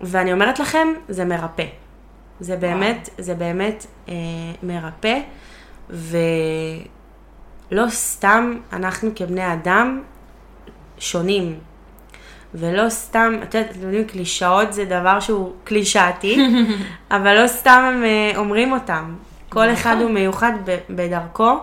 ואני 0.00 0.32
אומרת 0.32 0.58
לכם, 0.58 0.88
זה 1.08 1.24
מרפא. 1.24 1.64
זה 2.40 2.56
באמת, 2.56 3.08
וואו. 3.08 3.24
זה 3.24 3.34
באמת 3.34 3.86
אה, 4.08 4.14
מרפא, 4.62 5.18
ולא 7.72 7.88
סתם 7.88 8.56
אנחנו 8.72 9.10
כבני 9.14 9.52
אדם 9.52 10.02
שונים. 10.98 11.58
ולא 12.54 12.88
סתם, 12.88 13.34
את 13.42 13.54
יודעת, 13.54 13.70
אתם 13.70 13.82
יודעים, 13.82 14.04
קלישאות 14.04 14.72
זה 14.72 14.84
דבר 14.84 15.20
שהוא 15.20 15.52
קלישאתי, 15.64 16.38
אבל 17.10 17.42
לא 17.42 17.46
סתם 17.46 17.92
הם 17.94 18.04
אה, 18.04 18.32
אומרים 18.36 18.72
אותם. 18.72 19.14
כל 19.48 19.60
נכון. 19.60 19.72
אחד 19.72 19.96
הוא 20.00 20.10
מיוחד 20.10 20.52
בדרכו, 20.90 21.58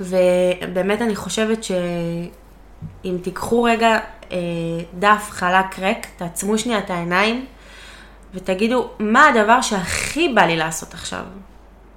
ובאמת 0.00 1.02
אני 1.02 1.16
חושבת 1.16 1.64
שאם 1.64 3.16
תיקחו 3.22 3.62
רגע 3.62 3.98
אה, 4.32 4.38
דף 4.98 5.26
חלק 5.30 5.78
ריק, 5.78 6.06
תעצמו 6.16 6.58
שנייה 6.58 6.78
את 6.78 6.90
העיניים, 6.90 7.46
ותגידו, 8.34 8.88
מה 8.98 9.28
הדבר 9.28 9.60
שהכי 9.60 10.28
בא 10.28 10.42
לי 10.42 10.56
לעשות 10.56 10.94
עכשיו? 10.94 11.24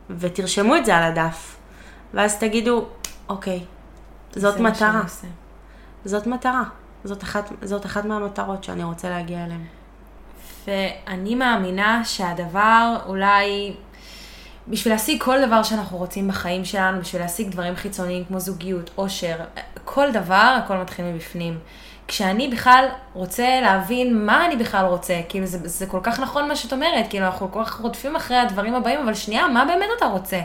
ותרשמו 0.10 0.76
את 0.76 0.86
זה 0.86 0.96
על 0.96 1.04
הדף, 1.04 1.53
ואז 2.14 2.40
תגידו, 2.40 2.86
אוקיי, 3.30 3.64
זאת 4.36 4.60
מטרה. 4.60 5.02
זאת 6.06 6.28
מטרה. 6.28 6.64
זאת 7.04 7.24
אחת, 7.24 7.52
זאת 7.62 7.86
אחת 7.86 8.06
מהמטרות 8.06 8.64
שאני 8.64 8.84
רוצה 8.84 9.10
להגיע 9.10 9.44
אליהן. 9.46 9.66
ואני 10.68 11.36
מאמינה 11.36 12.06
שהדבר 12.06 12.98
אולי 13.06 13.74
בשביל 14.68 14.94
להשיג 14.94 15.24
כל 15.24 15.46
דבר 15.48 15.64
שאנחנו 15.64 15.98
רוצים 15.98 16.28
בחיים 16.28 16.66
שלנו, 16.66 17.02
בשביל 17.02 17.22
להשיג 17.22 17.50
דברים 17.50 17.76
חיצוניים 17.76 18.26
כמו 18.26 18.40
זוגיות, 18.40 18.90
עושר, 18.96 19.36
כל 19.86 20.12
דבר, 20.12 20.58
הכל 20.64 20.78
מתחיל 20.78 21.06
מבפנים. 21.06 21.60
כשאני 22.08 22.48
בכלל 22.48 22.86
רוצה 23.14 23.62
להבין 23.62 24.26
מה 24.26 24.46
אני 24.46 24.56
בכלל 24.56 24.86
רוצה, 24.86 25.22
כאילו 25.30 25.46
זה, 25.46 25.68
זה 25.68 25.86
כל 25.86 26.00
כך 26.04 26.20
נכון 26.20 26.48
מה 26.48 26.56
שאת 26.56 26.74
אומרת, 26.74 27.06
כאילו 27.10 27.26
אנחנו 27.26 27.52
כל 27.52 27.66
כך 27.66 27.80
רודפים 27.80 28.16
אחרי 28.16 28.38
הדברים 28.38 28.76
הבאים, 28.76 29.00
אבל 29.00 29.14
שנייה, 29.14 29.48
מה 29.48 29.66
באמת 29.66 29.90
אתה 29.98 30.06
רוצה? 30.06 30.40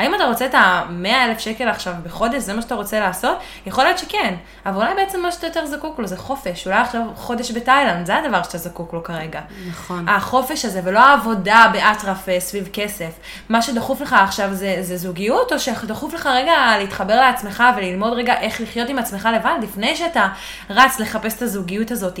האם 0.00 0.14
אתה 0.14 0.24
רוצה 0.24 0.46
את 0.46 0.54
ה-100 0.54 1.08
אלף 1.08 1.38
שקל 1.38 1.68
עכשיו 1.68 1.94
בחודש, 2.02 2.42
זה 2.42 2.54
מה 2.54 2.62
שאתה 2.62 2.74
רוצה 2.74 3.00
לעשות? 3.00 3.38
יכול 3.66 3.84
להיות 3.84 3.98
שכן, 3.98 4.34
אבל 4.66 4.76
אולי 4.76 4.94
בעצם 4.94 5.20
מה 5.20 5.32
שאתה 5.32 5.46
יותר 5.46 5.66
זקוק 5.66 5.98
לו 5.98 6.06
זה 6.06 6.16
חופש, 6.16 6.66
אולי 6.66 6.78
עכשיו 6.78 7.02
חודש 7.14 7.52
בתאילנד, 7.52 8.06
זה 8.06 8.16
הדבר 8.16 8.42
שאתה 8.42 8.58
זקוק 8.58 8.92
לו 8.92 9.02
כרגע. 9.02 9.40
נכון. 9.68 10.08
החופש 10.08 10.64
הזה, 10.64 10.80
ולא 10.84 10.98
העבודה 10.98 11.64
באטרף 11.72 12.28
אה, 12.28 12.40
סביב 12.40 12.68
כסף. 12.72 13.10
מה 13.48 13.62
שדחוף 13.62 14.00
לך 14.00 14.12
עכשיו 14.12 14.54
זה, 14.54 14.76
זה 14.80 14.96
זוגיות, 14.96 15.52
או 15.52 15.58
שדחוף 15.58 16.14
לך 16.14 16.26
רגע 16.26 16.54
להתחבר 16.78 17.16
לעצמך 17.16 17.64
וללמוד 17.76 18.12
רגע 18.12 18.40
איך 18.40 18.60
לחיות 18.60 18.88
עם 18.88 18.98
עצמך 18.98 19.28
לבד, 19.34 19.58
לפני 19.62 19.96
שאתה 19.96 20.28
רץ 20.70 21.00
לחפש 21.00 21.36
את 21.36 21.42
הזוגיות 21.42 21.90
הזאת. 21.90 22.18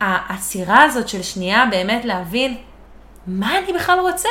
העצירה 0.00 0.82
הזאת 0.82 1.08
של 1.08 1.22
שנייה 1.22 1.64
באמת 1.70 2.04
להבין 2.04 2.56
מה 3.26 3.58
אני 3.58 3.72
בכלל 3.72 3.98
רוצה. 3.98 4.28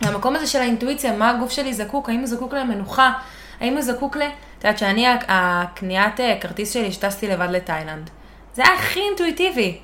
מהמקום 0.00 0.36
הזה 0.36 0.46
של 0.46 0.58
האינטואיציה, 0.58 1.12
מה 1.12 1.30
הגוף 1.30 1.50
שלי 1.50 1.74
זקוק, 1.74 2.08
האם 2.08 2.18
הוא 2.18 2.26
זקוק 2.26 2.54
למנוחה, 2.54 3.12
האם 3.60 3.72
הוא 3.72 3.82
זקוק 3.82 4.16
ל... 4.16 4.22
את 4.58 4.64
יודעת 4.64 4.78
שאני, 4.78 5.06
הקניית 5.28 6.20
אה, 6.20 6.36
כרטיס 6.40 6.72
שלי, 6.72 6.92
שטסתי 6.92 7.28
לבד 7.28 7.48
לתאילנד. 7.50 8.10
זה 8.54 8.62
היה 8.62 8.74
הכי 8.74 9.00
אינטואיטיבי. 9.00 9.78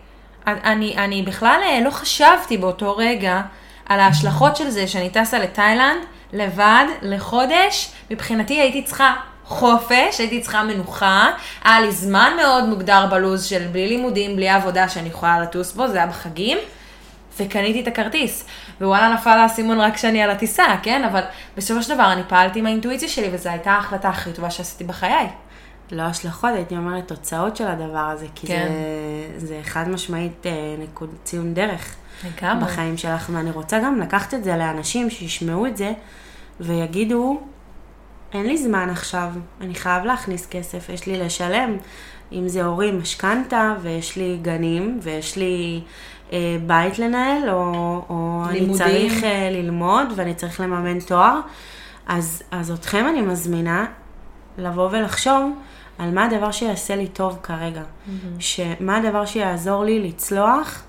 אני, 0.47 0.95
אני 0.99 1.23
בכלל 1.23 1.61
אה, 1.63 1.81
לא 1.85 1.91
חשבתי 1.91 2.57
באותו 2.57 2.97
רגע 2.97 3.41
על 3.87 4.01
ההשלכות 4.01 4.57
של 4.57 4.71
זה 4.71 4.87
שאני 4.87 5.11
טסה 5.11 5.39
לתאילנד 5.39 6.03
לבד 6.33 6.85
לחודש. 7.03 7.93
מבחינתי 8.11 8.61
הייתי 8.61 8.83
צריכה 8.83 9.15
חופש, 9.45 10.19
הייתי 10.19 10.41
צריכה 10.41 10.63
מנוחה. 10.63 11.31
היה 11.65 11.81
לי 11.81 11.93
זמן 11.93 12.33
מאוד 12.37 12.65
מוגדר 12.65 13.07
בלוז 13.11 13.45
של 13.45 13.67
בלי 13.73 13.89
לימודים, 13.89 14.37
בלי 14.37 14.49
עבודה 14.49 14.89
שאני 14.89 15.09
יכולה 15.09 15.41
לטוס 15.41 15.73
בו, 15.73 15.89
זה 15.89 15.97
היה 15.97 16.07
בחגים. 16.07 16.59
וקניתי 17.41 17.81
את 17.81 17.87
הכרטיס. 17.87 18.45
ווואלה 18.83 19.15
נפל 19.15 19.31
האסימון 19.31 19.81
רק 19.81 19.95
כשאני 19.95 20.23
על 20.23 20.31
הטיסה, 20.31 20.65
כן? 20.83 21.05
אבל 21.05 21.21
בסופו 21.57 21.83
של 21.83 21.95
דבר 21.95 22.13
אני 22.13 22.23
פעלתי 22.29 22.59
עם 22.59 22.67
האינטואיציה 22.67 23.09
שלי, 23.09 23.29
וזו 23.33 23.51
הייתה 23.51 23.71
ההחלטה 23.71 24.09
הכי 24.09 24.33
טובה 24.33 24.51
שעשיתי 24.51 24.85
בחיי. 24.85 25.29
לא 25.93 26.03
השלכות, 26.03 26.51
הייתי 26.55 26.77
אומרת 26.77 27.09
תוצאות 27.09 27.57
של 27.57 27.69
הדבר 27.69 27.99
הזה, 27.99 28.27
כי 28.35 28.47
כן. 28.47 28.69
זה, 29.39 29.47
זה 29.47 29.61
חד 29.63 29.89
משמעית 29.89 30.47
אה, 30.47 30.53
נקוד 30.79 31.11
ציון 31.25 31.55
דרך. 31.55 31.97
לגמרי. 32.25 32.65
בחיים 32.65 32.97
שלך, 32.97 33.31
ואני 33.35 33.51
רוצה 33.51 33.79
גם 33.79 34.01
לקחת 34.01 34.35
את 34.35 34.45
זה 34.45 34.57
לאנשים 34.57 35.11
שישמעו 35.11 35.67
את 35.67 35.77
זה, 35.77 35.93
ויגידו, 36.61 37.41
אין 38.33 38.47
לי 38.47 38.59
זמן 38.59 38.91
עכשיו, 38.91 39.29
אני 39.61 39.75
חייב 39.75 40.05
להכניס 40.05 40.47
כסף, 40.47 40.89
יש 40.89 41.07
לי 41.07 41.19
לשלם. 41.19 41.77
אם 42.33 42.49
זה 42.49 42.65
הורים 42.65 42.99
משכנתה, 42.99 43.75
ויש 43.83 44.17
לי 44.17 44.39
גנים, 44.43 44.99
ויש 45.03 45.37
לי 45.37 45.81
אה, 46.33 46.57
בית 46.67 46.99
לנהל, 46.99 47.51
או, 47.51 48.03
או 48.09 48.43
אני 48.49 48.73
צריך 48.73 49.25
אה, 49.25 49.49
ללמוד 49.51 50.07
ואני 50.17 50.35
צריך 50.35 50.61
לממן 50.61 51.01
תואר. 51.01 51.41
אז, 52.07 52.43
אז 52.51 52.71
אתכם 52.71 53.07
אני 53.09 53.23
מזמינה 53.23 53.87
לבוא 54.59 54.89
ולחשוב 54.93 55.53
על 55.99 56.11
מה 56.11 56.25
הדבר 56.25 56.51
שיעשה 56.51 56.97
לי 56.97 57.09
טוב 57.09 57.39
כרגע. 57.43 57.83
Mm-hmm. 57.83 58.11
שמה 58.39 58.97
הדבר 58.97 59.27
שיעזור 59.27 59.85
לי 59.85 60.01
לצלוח 60.09 60.83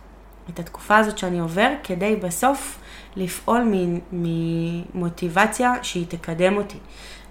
את 0.50 0.60
התקופה 0.60 0.98
הזאת 0.98 1.18
שאני 1.18 1.40
עובר, 1.40 1.70
כדי 1.84 2.16
בסוף 2.16 2.80
לפעול 3.16 3.74
ממוטיבציה 4.12 5.74
שהיא 5.82 6.06
תקדם 6.10 6.58
אותי, 6.58 6.78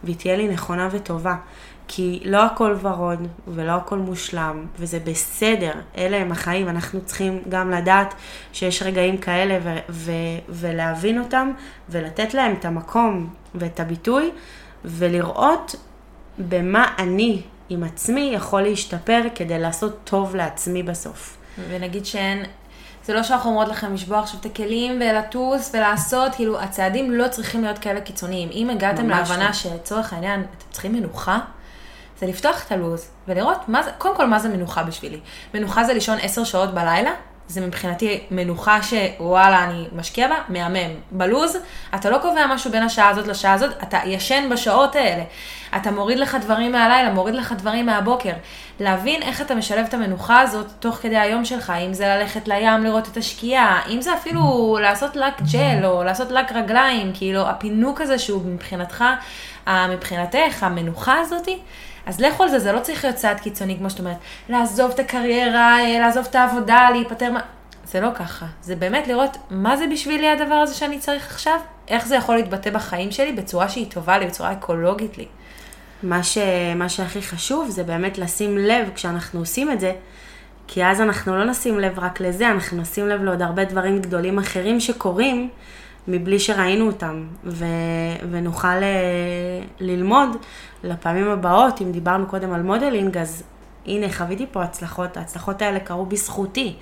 והיא 0.04 0.16
תהיה 0.16 0.36
לי 0.36 0.48
נכונה 0.48 0.88
וטובה. 0.92 1.36
כי 1.94 2.20
לא 2.24 2.44
הכל 2.44 2.76
ורוד 2.80 3.26
ולא 3.48 3.72
הכל 3.72 3.98
מושלם, 3.98 4.66
וזה 4.78 4.98
בסדר, 5.04 5.72
אלה 5.98 6.16
הם 6.16 6.32
החיים, 6.32 6.68
אנחנו 6.68 7.00
צריכים 7.04 7.42
גם 7.48 7.70
לדעת 7.70 8.14
שיש 8.52 8.82
רגעים 8.82 9.18
כאלה 9.18 9.58
ו- 9.62 9.78
ו- 9.88 10.12
ולהבין 10.48 11.18
אותם, 11.18 11.52
ולתת 11.88 12.34
להם 12.34 12.54
את 12.58 12.64
המקום 12.64 13.34
ואת 13.54 13.80
הביטוי, 13.80 14.30
ולראות 14.84 15.76
במה 16.38 16.86
אני 16.98 17.42
עם 17.68 17.82
עצמי 17.82 18.30
יכול 18.34 18.62
להשתפר 18.62 19.22
כדי 19.34 19.58
לעשות 19.58 19.98
טוב 20.04 20.36
לעצמי 20.36 20.82
בסוף. 20.82 21.36
ונגיד 21.68 22.06
שאין 22.06 22.44
זה 23.04 23.14
לא 23.14 23.22
שאנחנו 23.22 23.50
אומרות 23.50 23.68
לכם 23.68 23.94
לשבוע 23.94 24.18
עכשיו 24.18 24.40
את 24.40 24.46
הכלים 24.46 25.00
ולטוס 25.00 25.70
ולעשות, 25.74 26.34
כאילו 26.34 26.60
הצעדים 26.60 27.10
לא 27.10 27.28
צריכים 27.28 27.62
להיות 27.64 27.78
כאלה 27.78 28.00
קיצוניים. 28.00 28.48
אם 28.52 28.70
הגעתם 28.70 29.08
להבנה 29.08 29.46
לא. 29.46 29.52
שלצורך 29.52 30.12
העניין 30.12 30.40
אתם 30.40 30.66
צריכים 30.70 30.92
מנוחה, 30.92 31.38
זה 32.22 32.28
לפתוח 32.28 32.66
את 32.66 32.72
הלו"ז 32.72 33.10
ולראות 33.28 33.68
מה 33.68 33.82
זה, 33.82 33.90
קודם 33.98 34.16
כל 34.16 34.26
מה 34.26 34.38
זה 34.38 34.48
מנוחה 34.48 34.82
בשבילי. 34.82 35.20
מנוחה 35.54 35.84
זה 35.84 35.94
לישון 35.94 36.18
עשר 36.22 36.44
שעות 36.44 36.74
בלילה, 36.74 37.10
זה 37.48 37.60
מבחינתי 37.60 38.20
מנוחה 38.30 38.78
שוואלה 38.82 39.64
אני 39.64 39.88
משקיע 39.96 40.28
בה, 40.28 40.34
מהמם. 40.48 40.90
בלוז, 41.10 41.56
אתה 41.94 42.10
לא 42.10 42.18
קובע 42.18 42.46
משהו 42.46 42.70
בין 42.70 42.82
השעה 42.82 43.08
הזאת 43.08 43.26
לשעה 43.26 43.52
הזאת, 43.52 43.82
אתה 43.82 43.98
ישן 44.04 44.48
בשעות 44.50 44.96
האלה. 44.96 45.22
אתה 45.76 45.90
מוריד 45.90 46.18
לך 46.18 46.36
דברים 46.40 46.72
מהלילה, 46.72 47.12
מוריד 47.12 47.34
לך 47.34 47.52
דברים 47.52 47.86
מהבוקר. 47.86 48.32
להבין 48.80 49.22
איך 49.22 49.40
אתה 49.40 49.54
משלב 49.54 49.86
את 49.88 49.94
המנוחה 49.94 50.40
הזאת 50.40 50.66
תוך 50.80 50.96
כדי 50.96 51.18
היום 51.18 51.44
שלך, 51.44 51.72
אם 51.86 51.94
זה 51.94 52.06
ללכת 52.06 52.48
לים 52.48 52.84
לראות 52.84 53.08
את 53.08 53.16
השקיעה, 53.16 53.80
אם 53.90 54.00
זה 54.00 54.14
אפילו 54.14 54.78
לעשות 54.82 55.16
לק 55.16 55.34
ג'ל 55.52 55.86
או 55.86 56.04
לעשות 56.04 56.30
לק 56.30 56.52
רגליים, 56.52 57.12
כאילו 57.14 57.48
הפינוק 57.48 58.00
הזה 58.00 58.18
שהוא 58.18 58.42
מבחינתך, 58.46 59.04
מבחינתך, 59.68 60.62
המנוחה 60.62 61.18
הזאתי. 61.20 61.58
אז 62.06 62.20
לכו 62.20 62.42
על 62.42 62.48
זה, 62.48 62.58
זה 62.58 62.72
לא 62.72 62.80
צריך 62.80 63.04
להיות 63.04 63.16
צעד 63.16 63.40
קיצוני, 63.40 63.76
כמו 63.78 63.90
שאת 63.90 63.98
אומרת, 63.98 64.16
לעזוב 64.48 64.90
את 64.90 64.98
הקריירה, 64.98 65.80
אה, 65.80 65.98
לעזוב 66.00 66.26
את 66.30 66.34
העבודה, 66.34 66.88
להיפטר 66.92 67.30
מה... 67.30 67.40
זה 67.84 68.00
לא 68.00 68.08
ככה. 68.14 68.46
זה 68.62 68.76
באמת 68.76 69.08
לראות 69.08 69.36
מה 69.50 69.76
זה 69.76 69.84
בשבילי 69.92 70.28
הדבר 70.28 70.54
הזה 70.54 70.74
שאני 70.74 70.98
צריך 70.98 71.26
עכשיו, 71.26 71.60
איך 71.88 72.06
זה 72.06 72.16
יכול 72.16 72.36
להתבטא 72.36 72.70
בחיים 72.70 73.10
שלי 73.10 73.32
בצורה 73.32 73.68
שהיא 73.68 73.90
טובה 73.90 74.18
לי, 74.18 74.26
בצורה 74.26 74.52
אקולוגית 74.52 75.18
לי. 75.18 75.26
מה, 76.02 76.22
ש... 76.22 76.38
מה 76.76 76.88
שהכי 76.88 77.22
חשוב 77.22 77.68
זה 77.68 77.84
באמת 77.84 78.18
לשים 78.18 78.58
לב 78.58 78.90
כשאנחנו 78.94 79.40
עושים 79.40 79.70
את 79.70 79.80
זה, 79.80 79.92
כי 80.66 80.84
אז 80.84 81.00
אנחנו 81.00 81.36
לא 81.36 81.44
נשים 81.44 81.80
לב 81.80 81.98
רק 81.98 82.20
לזה, 82.20 82.50
אנחנו 82.50 82.80
נשים 82.80 83.08
לב 83.08 83.22
לעוד 83.22 83.42
הרבה 83.42 83.64
דברים 83.64 83.98
גדולים 83.98 84.38
אחרים 84.38 84.80
שקורים 84.80 85.48
מבלי 86.08 86.38
שראינו 86.38 86.86
אותם, 86.86 87.24
ו... 87.44 87.64
ונוכל. 88.30 88.68
אה, 88.68 89.60
ללמוד 89.80 90.28
לפעמים 90.84 91.28
הבאות, 91.28 91.80
אם 91.80 91.92
דיברנו 91.92 92.26
קודם 92.26 92.52
על 92.52 92.62
modeling, 92.62 93.18
אז 93.18 93.42
הנה, 93.86 94.12
חוויתי 94.12 94.46
פה 94.52 94.62
הצלחות, 94.62 95.16
ההצלחות 95.16 95.62
האלה 95.62 95.80
קרו 95.80 96.06
בזכותי, 96.06 96.74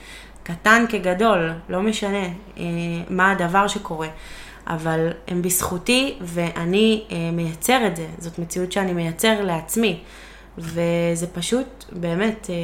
קטן 0.42 0.84
כגדול, 0.88 1.52
לא 1.68 1.82
משנה 1.82 2.24
אה, 2.58 2.62
מה 3.10 3.30
הדבר 3.30 3.66
שקורה, 3.68 4.08
אבל 4.66 5.08
הם 5.28 5.42
בזכותי 5.42 6.14
ואני 6.20 7.04
אה, 7.10 7.30
מייצר 7.32 7.86
את 7.86 7.96
זה, 7.96 8.06
זאת 8.18 8.38
מציאות 8.38 8.72
שאני 8.72 8.92
מייצר 8.92 9.42
לעצמי, 9.42 10.00
וזה 10.58 11.26
פשוט, 11.32 11.84
באמת, 11.92 12.50
אה, 12.50 12.54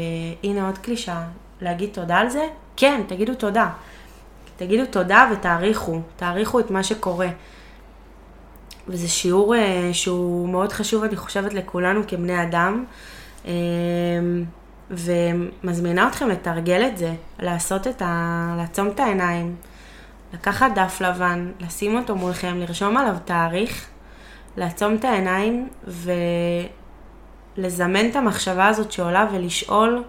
הנה 0.51 0.67
עוד 0.67 0.79
קלישה, 0.79 1.23
להגיד 1.61 1.91
תודה 1.93 2.17
על 2.17 2.29
זה? 2.29 2.47
כן, 2.77 3.01
תגידו 3.09 3.35
תודה. 3.35 3.71
תגידו 4.57 4.87
תודה 4.87 5.31
ותעריכו, 5.33 6.01
תעריכו 6.17 6.61
את 6.61 6.71
מה 6.71 6.83
שקורה. 6.83 7.29
וזה 8.89 9.09
שיעור 9.09 9.55
uh, 9.55 9.59
שהוא 9.93 10.49
מאוד 10.49 10.73
חשוב, 10.73 11.05
אני 11.05 11.17
חושבת, 11.17 11.55
לכולנו 11.55 12.01
כבני 12.07 12.43
אדם. 12.43 12.85
Uh, 13.45 13.49
ומזמינה 14.91 16.09
אתכם 16.09 16.29
לתרגל 16.29 16.87
את 16.87 16.99
זה, 16.99 17.15
לעשות 17.39 17.87
את 17.87 18.03
ה... 18.03 18.55
לעצום 18.59 18.89
את 18.89 19.01
העיניים, 19.01 19.57
לקחת 20.35 20.71
דף 20.75 21.01
לבן, 21.01 21.53
לשים 21.61 21.97
אותו 21.97 22.17
מולכם, 22.17 22.57
לרשום 22.59 22.97
עליו 22.97 23.17
תאריך, 23.25 23.87
לעצום 24.57 24.95
את 24.95 25.05
העיניים 25.05 25.69
ולזמן 27.59 28.11
את 28.11 28.17
המחשבה 28.17 28.69
הזאת 28.69 28.93
שעולה 28.93 29.27
ולשאול 29.33 30.05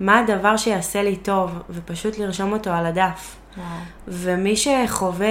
מה 0.00 0.18
הדבר 0.18 0.56
שיעשה 0.56 1.02
לי 1.02 1.16
טוב, 1.16 1.50
ופשוט 1.70 2.18
לרשום 2.18 2.52
אותו 2.52 2.70
על 2.70 2.86
הדף. 2.86 3.36
וואו. 3.56 3.66
ומי 4.08 4.56
שחווה 4.56 5.26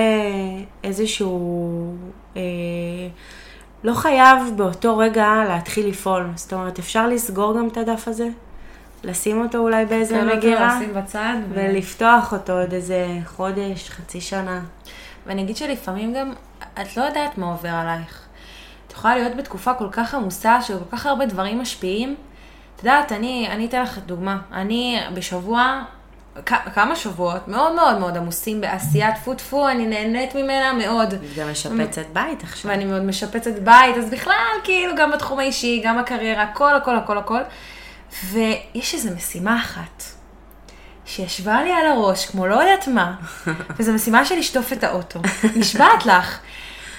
איזשהו... 0.83 1.95
אה, 2.37 2.41
לא 3.83 3.93
חייב 3.93 4.37
באותו 4.55 4.97
רגע 4.97 5.43
להתחיל 5.47 5.87
לפעול. 5.87 6.27
זאת 6.35 6.53
אומרת, 6.53 6.79
אפשר 6.79 7.07
לסגור 7.07 7.57
גם 7.57 7.67
את 7.67 7.77
הדף 7.77 8.07
הזה, 8.07 8.27
לשים 9.03 9.41
אותו 9.41 9.57
אולי 9.57 9.85
באיזה 9.85 10.15
כן, 10.15 10.37
מגירה, 10.37 10.79
בצד. 10.95 11.35
ולפתוח 11.49 12.33
אותו 12.33 12.59
עוד 12.59 12.73
איזה 12.73 13.07
חודש, 13.25 13.89
חצי 13.89 14.21
שנה. 14.21 14.61
ואני 15.25 15.41
אגיד 15.41 15.57
שלפעמים 15.57 16.13
גם, 16.13 16.33
את 16.81 16.97
לא 16.97 17.03
יודעת 17.03 17.37
מה 17.37 17.51
עובר 17.51 17.69
עלייך. 17.69 18.21
את 18.87 18.91
יכולה 18.91 19.15
להיות 19.15 19.35
בתקופה 19.35 19.73
כל 19.73 19.89
כך 19.91 20.15
עמוסה, 20.15 20.61
שכל 20.61 20.85
כך 20.91 21.05
הרבה 21.05 21.25
דברים 21.25 21.61
משפיעים. 21.61 22.15
את 22.75 22.79
יודעת, 22.79 23.11
אני, 23.11 23.47
אני 23.51 23.65
אתן 23.65 23.83
לך 23.83 23.97
דוגמה. 24.05 24.41
אני 24.51 24.99
בשבוע 25.13 25.81
כמה 26.73 26.95
שבועות 26.95 27.47
מאוד 27.47 27.75
מאוד 27.75 27.97
מאוד 27.97 28.17
עמוסים 28.17 28.61
בעשיית 28.61 29.15
טפו 29.15 29.33
טפו, 29.33 29.69
אני 29.69 29.87
נהנית 29.87 30.35
ממנה 30.35 30.73
מאוד. 30.73 31.13
גם 31.37 31.51
משפצת 31.51 32.05
בית 32.13 32.43
עכשיו. 32.43 32.71
ואני 32.71 32.85
מאוד 32.85 33.01
משפצת 33.01 33.59
בית, 33.59 33.97
אז 33.97 34.09
בכלל, 34.09 34.55
כאילו, 34.63 34.95
גם 34.97 35.11
בתחום 35.11 35.39
האישי, 35.39 35.81
גם 35.85 36.01
בקריירה, 36.01 36.43
הכל, 36.43 36.75
הכל, 36.75 36.95
הכל, 36.95 37.17
הכל. 37.17 37.41
ויש 38.23 38.93
איזו 38.93 39.09
משימה 39.15 39.59
אחת, 39.59 40.03
שישבה 41.05 41.63
לי 41.63 41.71
על 41.71 41.85
הראש, 41.85 42.25
כמו 42.25 42.47
לא 42.47 42.55
יודעת 42.55 42.87
מה, 42.87 43.15
וזו 43.77 43.93
משימה 43.93 44.25
של 44.25 44.35
לשטוף 44.35 44.73
את 44.73 44.83
האוטו. 44.83 45.19
נשבעת 45.55 46.05
לך. 46.05 46.39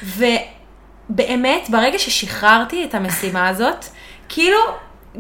ובאמת, 0.03 1.71
ברגע 1.71 1.99
ששחררתי 1.99 2.85
את 2.85 2.95
המשימה 2.95 3.49
הזאת, 3.49 3.85
כאילו, 4.29 4.59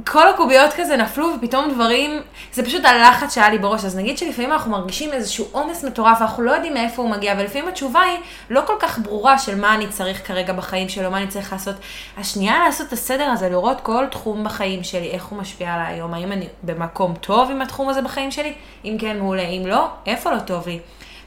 כל 0.06 0.28
הקוביות 0.28 0.70
כזה 0.76 0.96
נפלו 0.96 1.28
ופתאום 1.36 1.70
דברים, 1.74 2.20
זה 2.52 2.64
פשוט 2.64 2.84
הלחץ 2.84 3.34
שהיה 3.34 3.50
לי 3.50 3.58
בראש. 3.58 3.84
אז 3.84 3.96
נגיד 3.96 4.18
שלפעמים 4.18 4.52
אנחנו 4.52 4.70
מרגישים 4.70 5.12
איזשהו 5.12 5.46
עומס 5.52 5.84
מטורף, 5.84 6.20
ואנחנו 6.20 6.42
לא 6.42 6.50
יודעים 6.50 6.74
מאיפה 6.74 7.02
הוא 7.02 7.10
מגיע, 7.10 7.34
ולפעמים 7.38 7.68
התשובה 7.68 8.00
היא 8.00 8.18
לא 8.50 8.62
כל 8.66 8.76
כך 8.80 8.98
ברורה 8.98 9.38
של 9.38 9.60
מה 9.60 9.74
אני 9.74 9.88
צריך 9.88 10.26
כרגע 10.26 10.52
בחיים 10.52 10.88
שלו, 10.88 11.10
מה 11.10 11.18
אני 11.18 11.26
צריך 11.26 11.52
לעשות. 11.52 11.76
השנייה 12.16 12.64
לעשות 12.64 12.86
את 12.86 12.92
הסדר 12.92 13.30
הזה, 13.30 13.48
לראות 13.48 13.80
כל 13.80 14.06
תחום 14.10 14.44
בחיים 14.44 14.84
שלי, 14.84 15.10
איך 15.10 15.24
הוא 15.24 15.38
משפיע 15.38 15.74
עליי 15.74 15.94
היום, 15.94 16.14
האם 16.14 16.32
אני 16.32 16.48
במקום 16.62 17.14
טוב 17.14 17.50
עם 17.50 17.62
התחום 17.62 17.88
הזה 17.88 18.02
בחיים 18.02 18.30
שלי? 18.30 18.54
אם 18.84 18.96
כן, 19.00 19.18
מעולה. 19.18 19.42
אם 19.42 19.62
לא, 19.66 19.88
איפה 20.06 20.30
לא 20.30 20.38
טוב 20.38 20.68
לי? 20.68 20.78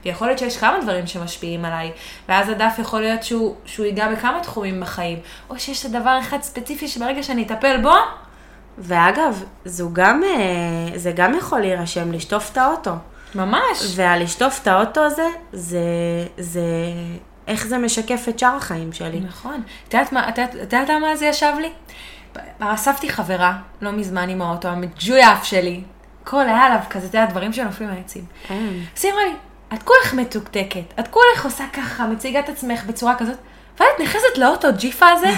ויכול 0.06 0.28
להיות 0.28 0.40
שיש 0.40 0.58
כמה 0.58 0.80
דברים 0.82 1.08
שמשפיעים 1.08 1.66
עליי, 1.66 1.92
ואז 2.30 2.50
הדף 2.50 2.76
יכול 2.80 3.02
להיות 3.02 3.24
שהוא, 3.24 3.56
שהוא 3.66 3.86
ייגע 3.86 4.08
בכמה 4.12 4.40
תחומים 4.40 4.82
בחיים, 4.82 5.20
או 5.50 5.60
שיש 5.60 5.86
את 5.86 5.96
הדבר 5.96 6.20
אחד 6.20 6.42
ספציפי 6.42 6.88
שברגע 6.88 7.24
שאני 7.24 7.44
אטפל 7.44 7.78
בו, 7.82 7.94
ואגב, 8.78 9.44
זו 9.66 9.90
גם, 9.94 10.24
אה, 10.24 10.98
זה 11.00 11.12
גם 11.12 11.34
יכול 11.38 11.60
להירשם, 11.60 12.12
לשטוף 12.12 12.52
את 12.52 12.58
האוטו. 12.58 12.92
ממש. 13.36 13.94
והלשטוף 13.96 14.60
את 14.62 14.68
האוטו 14.68 15.02
הזה, 15.02 15.28
זה, 15.54 15.80
זה, 16.38 16.62
איך 17.48 17.68
זה 17.68 17.78
משקף 17.78 18.26
את 18.30 18.40
שאר 18.40 18.56
החיים 18.56 18.94
שלי. 18.94 19.20
נכון. 19.20 19.62
את 19.88 19.94
יודעת 19.94 20.12
מה, 20.14 20.30
את 20.30 20.38
יודעת- 20.38 20.90
למה 20.90 21.16
זה 21.16 21.26
ישב 21.26 21.54
לי? 21.62 21.72
אספתי 22.60 23.10
חברה, 23.10 23.58
לא 23.82 23.92
מזמן 23.92 24.30
עם 24.30 24.42
האוטו 24.42 24.68
המג'ויף 24.68 25.44
שלי. 25.44 25.82
הכל 26.24 26.42
היה 26.48 26.64
עליו 26.66 26.80
כזה, 26.90 27.08
את 27.08 27.14
יודעת, 27.14 27.30
דברים 27.30 27.54
שנופלים 27.54 27.90
מהעצים. 27.90 28.26
אין. 28.50 28.84
אז 28.98 29.06
היא 29.06 29.14
אמרה 29.14 29.24
לי, 29.26 29.34
את 29.74 29.84
כולך 29.84 30.14
מתוקתקת, 30.14 31.00
את 31.00 31.08
כולך 31.08 31.46
עושה 31.46 31.64
ככה, 31.74 32.08
מציגה 32.08 32.40
את 32.40 32.50
עצמך 32.50 32.84
בצורה 32.86 33.16
כזאת, 33.16 33.38
ואת 33.80 34.00
נכנסת 34.00 34.38
לאוטו 34.38 34.68
ג'יפה 34.78 35.10
הזה, 35.10 35.32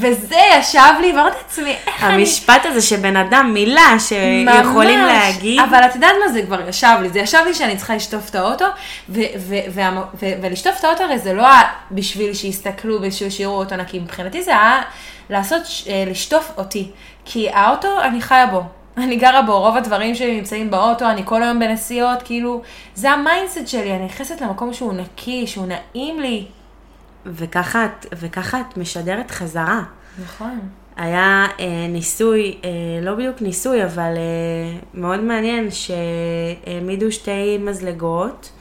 וזה 0.00 0.40
ישב 0.58 0.92
לי, 1.00 1.12
ואמרתי 1.12 1.36
לעצמי, 1.42 1.76
איך 1.86 2.04
אני... 2.04 2.14
המשפט 2.14 2.66
הזה 2.66 2.82
שבן 2.82 3.16
אדם, 3.16 3.50
מילה 3.54 3.96
שיכולים 3.98 5.00
ממש. 5.00 5.12
להגיד, 5.12 5.60
אבל 5.60 5.78
את 5.78 5.94
יודעת 5.94 6.14
מה 6.26 6.32
זה 6.32 6.42
כבר 6.42 6.68
ישב 6.68 6.96
לי? 7.02 7.08
זה 7.08 7.18
ישב 7.18 7.42
לי 7.46 7.54
שאני 7.54 7.76
צריכה 7.76 7.94
לשטוף 7.94 8.30
את 8.30 8.34
האוטו, 8.34 8.64
ולשטוף 10.40 10.78
את 10.80 10.84
האוטו 10.84 11.02
הרי 11.04 11.18
זה 11.18 11.32
לא 11.32 11.46
בשביל 11.90 12.34
שיסתכלו 12.34 12.98
ושיראו 13.02 13.58
אותו 13.58 13.76
נקי, 13.76 13.98
מבחינתי 13.98 14.42
זה 14.42 14.50
היה 14.50 14.82
לעשות, 15.30 15.62
אה, 15.88 16.04
לשטוף 16.06 16.52
אותי. 16.56 16.90
כי 17.24 17.50
האוטו, 17.50 18.00
אני 18.02 18.20
חיה 18.20 18.46
בו. 18.46 18.62
אני 18.96 19.16
גרה 19.16 19.42
בו, 19.42 19.60
רוב 19.60 19.76
הדברים 19.76 20.14
שלי 20.14 20.36
נמצאים 20.36 20.70
באוטו, 20.70 21.10
אני 21.10 21.22
כל 21.24 21.42
היום 21.42 21.58
בנסיעות, 21.58 22.22
כאילו, 22.22 22.62
זה 22.94 23.10
ה 23.10 23.17
mindset 23.17 23.68
שלי, 23.68 23.92
אני 23.92 24.04
נכנסת 24.04 24.40
למקום 24.40 24.72
שהוא 24.72 24.92
נקי, 24.92 25.46
שהוא 25.46 25.66
נעים 25.66 26.20
לי. 26.20 26.46
וככה, 27.26 27.84
את- 27.84 28.06
וככה 28.20 28.60
את 28.60 28.76
משדרת 28.76 29.30
חזרה. 29.30 29.82
נכון. 30.24 30.58
היה 30.96 31.46
אה, 31.60 31.66
ניסוי, 31.88 32.58
אה, 32.64 32.68
לא 33.02 33.14
בדיוק 33.14 33.42
ניסוי, 33.42 33.84
אבל 33.84 34.12
אה, 34.16 34.78
מאוד 34.94 35.20
מעניין, 35.20 35.68
שהעמידו 35.70 37.12
שתי 37.12 37.58
מזלגות 37.58 38.52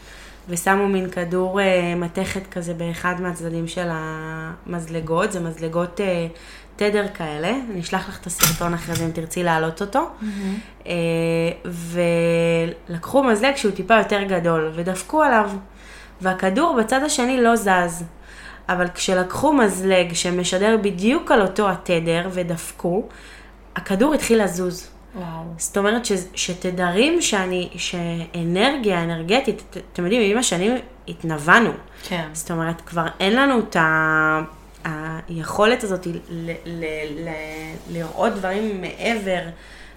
ושמו 0.50 0.88
מין 0.88 1.10
כדור 1.10 1.62
אה, 1.62 1.94
מתכת 1.96 2.48
כזה 2.52 2.74
באחד 2.74 3.16
מהצדדים 3.22 3.68
של 3.68 3.88
המזלגות, 3.92 5.32
זה 5.32 5.40
מזלגות 5.40 6.02
אה, 6.02 6.28
תדר 6.76 7.06
כאלה, 7.14 7.52
אני 7.72 7.80
אשלח 7.80 8.10
לך 8.10 8.20
את 8.22 8.28
הסרטון 8.28 8.74
אחרי 8.74 8.96
זה 8.96 9.06
אם 9.06 9.12
תרצי 9.12 9.44
להעלות 9.44 9.82
אותו. 9.82 10.10
אה, 10.88 10.92
ולקחו 12.90 13.24
מזלג 13.24 13.56
שהוא 13.56 13.72
טיפה 13.72 13.98
יותר 13.98 14.24
גדול 14.24 14.72
ודפקו 14.76 15.24
עליו, 15.24 15.50
והכדור 16.22 16.76
בצד 16.80 17.04
השני 17.04 17.42
לא 17.42 17.56
זז. 17.56 18.04
אבל 18.74 18.88
כשלקחו 18.94 19.54
מזלג 19.54 20.14
שמשדר 20.14 20.78
בדיוק 20.82 21.32
על 21.32 21.42
אותו 21.42 21.70
התדר 21.70 22.30
ודפקו, 22.32 23.04
הכדור 23.76 24.14
התחיל 24.14 24.44
לזוז. 24.44 24.88
וואו. 25.16 25.26
זאת 25.58 25.78
אומרת 25.78 26.06
ש, 26.06 26.12
שתדרים 26.36 27.22
שאני, 27.22 27.70
שאנרגיה 27.78 29.04
אנרגטית, 29.04 29.64
את- 29.70 29.78
אתם 29.94 30.04
יודעים, 30.04 30.32
עם 30.32 30.38
השנים 30.38 30.72
התנוונו. 31.08 31.72
כן. 32.04 32.28
זאת 32.34 32.52
אומרת, 32.52 32.82
כבר 32.82 33.06
אין 33.20 33.36
לנו 33.36 33.60
את 33.60 33.76
ה... 33.76 34.42
היכולת 35.30 35.84
הזאת 35.84 36.08
ל, 36.08 36.12
ל, 36.30 36.52
ל, 37.26 37.30
לראות 37.92 38.34
דברים 38.34 38.82
מעבר. 38.82 39.40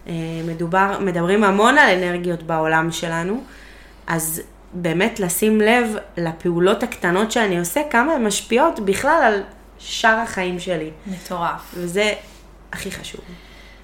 אה, 0.09 0.13
מדובר, 0.47 0.99
מדברים 1.01 1.45
המון 1.45 1.79
על 1.79 1.89
אנרגיות 2.03 2.43
בעולם 2.43 2.93
שלנו, 2.93 3.41
אז 4.07 4.43
באמת 4.75 5.21
לשים 5.21 5.61
לב 5.61 5.97
לפעולות 6.17 6.83
הקטנות 6.83 7.33
שאני 7.33 7.59
עושה, 7.59 7.81
כמה 7.91 8.13
הן 8.13 8.27
משפיעות 8.27 8.81
בכלל 8.81 9.23
על 9.25 9.43
שאר 9.79 10.19
החיים 10.19 10.61
שלי. 10.61 10.91
מטורף. 11.07 11.75
וזה 11.75 12.13
הכי 12.73 12.91
חשוב. 12.91 13.21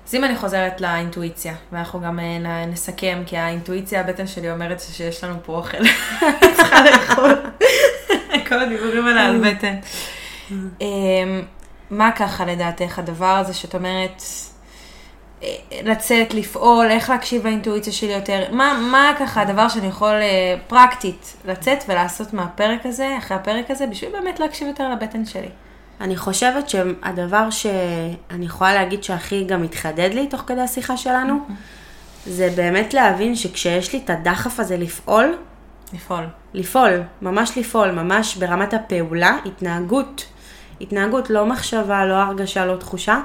אז 0.09 0.15
אם 0.15 0.25
אני 0.25 0.37
חוזרת 0.37 0.81
לאינטואיציה, 0.81 1.55
ואנחנו 1.73 2.01
גם 2.01 2.19
אה, 2.19 2.67
נסכם, 2.67 3.23
כי 3.27 3.37
האינטואיציה, 3.37 4.01
הבטן 4.01 4.27
שלי 4.27 4.51
אומרת 4.51 4.81
שיש 4.81 5.25
לנו 5.25 5.35
פה 5.45 5.53
אוכל. 5.57 5.79
צריכה 6.57 6.85
לאכול. 6.85 7.31
כל 8.49 8.61
הדיבורים 8.61 9.07
האלה 9.07 9.27
על 9.27 9.51
בטן. 9.51 9.75
אמ, 10.81 11.43
מה 11.91 12.13
ככה 12.13 12.45
לדעתך 12.45 12.99
הדבר 12.99 13.37
הזה 13.37 13.55
שאת 13.55 13.75
אומרת, 13.75 14.23
לצאת, 15.85 16.35
לפעול, 16.35 16.87
איך 16.91 17.11
להקשיב 17.11 17.47
לאינטואיציה 17.47 17.93
שלי 17.93 18.13
יותר, 18.13 18.45
מה, 18.53 18.79
מה 18.93 19.13
ככה 19.19 19.43
הדבר 19.43 19.69
שאני 19.69 19.87
יכול 19.87 20.15
אה, 20.15 20.55
פרקטית 20.67 21.37
לצאת 21.45 21.85
ולעשות 21.89 22.33
מהפרק 22.35 22.87
הזה, 22.87 23.19
אחרי 23.19 23.37
הפרק 23.37 23.71
הזה, 23.71 23.87
בשביל 23.87 24.11
באמת 24.13 24.41
להקשיב 24.41 24.69
יותר 24.69 24.89
לבטן 24.89 25.25
שלי. 25.25 25.49
אני 26.01 26.17
חושבת 26.17 26.69
שהדבר 26.69 27.51
שאני 27.51 28.45
יכולה 28.47 28.75
להגיד 28.75 29.05
שהכי 29.05 29.45
גם 29.45 29.63
התחדד 29.63 30.11
לי 30.15 30.27
תוך 30.27 30.41
כדי 30.47 30.61
השיחה 30.61 30.97
שלנו, 30.97 31.39
זה 32.27 32.53
באמת 32.57 32.95
להבין 32.95 33.37
שכשיש 33.37 33.93
לי 33.93 34.01
את 34.05 34.11
הדחף 34.11 34.61
הזה 34.61 34.77
לפעול, 34.77 35.37
לפעול. 35.93 36.25
לפעול, 36.55 37.03
ממש 37.23 37.59
לפעול, 37.59 37.91
ממש 37.91 38.37
ברמת 38.37 38.75
הפעולה, 38.75 39.37
התנהגות, 39.47 40.27
התנהגות, 40.81 41.31
לא 41.31 41.47
מחשבה, 41.47 42.07
לא 42.07 42.15
הרגשה, 42.15 42.67
לא 42.67 42.77
תחושה, 42.77 43.21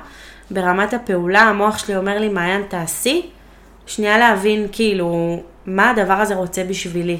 ברמת 0.51 0.93
הפעולה, 0.93 1.41
המוח 1.41 1.77
שלי 1.77 1.95
אומר 1.97 2.19
לי, 2.19 2.29
מעיין 2.29 2.63
תעשי, 2.69 3.29
שנייה 3.86 4.17
להבין 4.17 4.67
כאילו, 4.71 5.39
מה 5.65 5.89
הדבר 5.89 6.13
הזה 6.13 6.36
רוצה 6.36 6.63
בשבילי. 6.63 7.19